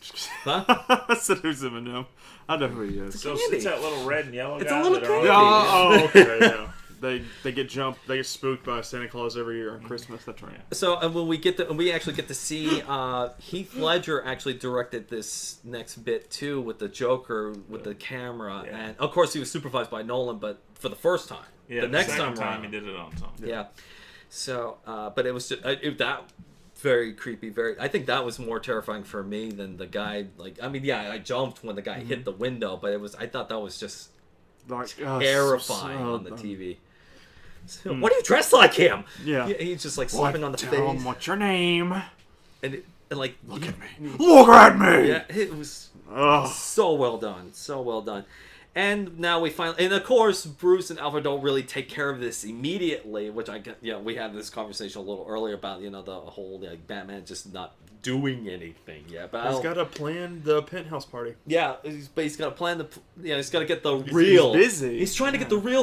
[0.44, 0.64] Huh?
[0.66, 1.04] Huh?
[1.08, 2.06] I said who's Eminem.
[2.48, 3.20] I know who he is.
[3.20, 3.56] So Candy.
[3.56, 4.80] it's that little red and yellow It's guy.
[4.80, 6.20] a little that are on candy.
[6.24, 6.38] the- Oh, okay.
[6.40, 6.72] yeah.
[7.00, 8.06] They they get jumped.
[8.06, 10.22] They get spooked by Santa Claus every year on Christmas.
[10.26, 10.60] That's right.
[10.74, 14.22] So and when we get to, and we actually get to see uh, Heath Ledger
[14.22, 18.76] actually directed this next bit too with the Joker with the camera, Yeah.
[18.76, 21.46] and of course he was supervised by Nolan, but for the first time.
[21.70, 22.64] Yeah, the next second time, time around.
[22.64, 23.30] he did it on time.
[23.42, 23.68] Yeah.
[24.28, 26.24] So, uh, but it was just uh, it, that
[26.80, 27.48] very creepy.
[27.50, 30.26] Very, I think that was more terrifying for me than the guy.
[30.36, 33.14] Like, I mean, yeah, I jumped when the guy hit the window, but it was
[33.14, 34.10] I thought that was just
[34.68, 36.76] Like uh, terrifying so- on the TV.
[37.66, 39.04] So, What do you dress like him?
[39.24, 39.46] Yeah.
[39.46, 41.92] He- he's just like slapping on the Tell face, him what's your name.
[42.62, 43.86] and, it, and like Look at me.
[44.18, 45.08] Look at me.
[45.08, 46.48] Yeah, it was Ugh.
[46.48, 48.24] so well done, so well done.
[48.74, 52.20] And now we finally, and of course, Bruce and Alfred don't really take care of
[52.20, 53.62] this immediately, which I.
[53.82, 56.86] You know, we had this conversation a little earlier about you know the whole like
[56.86, 59.30] Batman just not doing anything yet.
[59.30, 61.34] But He's got to plan the penthouse party.
[61.46, 62.88] yeah, he's, but he's got to plan the,
[63.22, 64.52] you know, he's got to get the he's real.
[64.52, 64.98] busy.
[64.98, 65.78] He's trying to get the real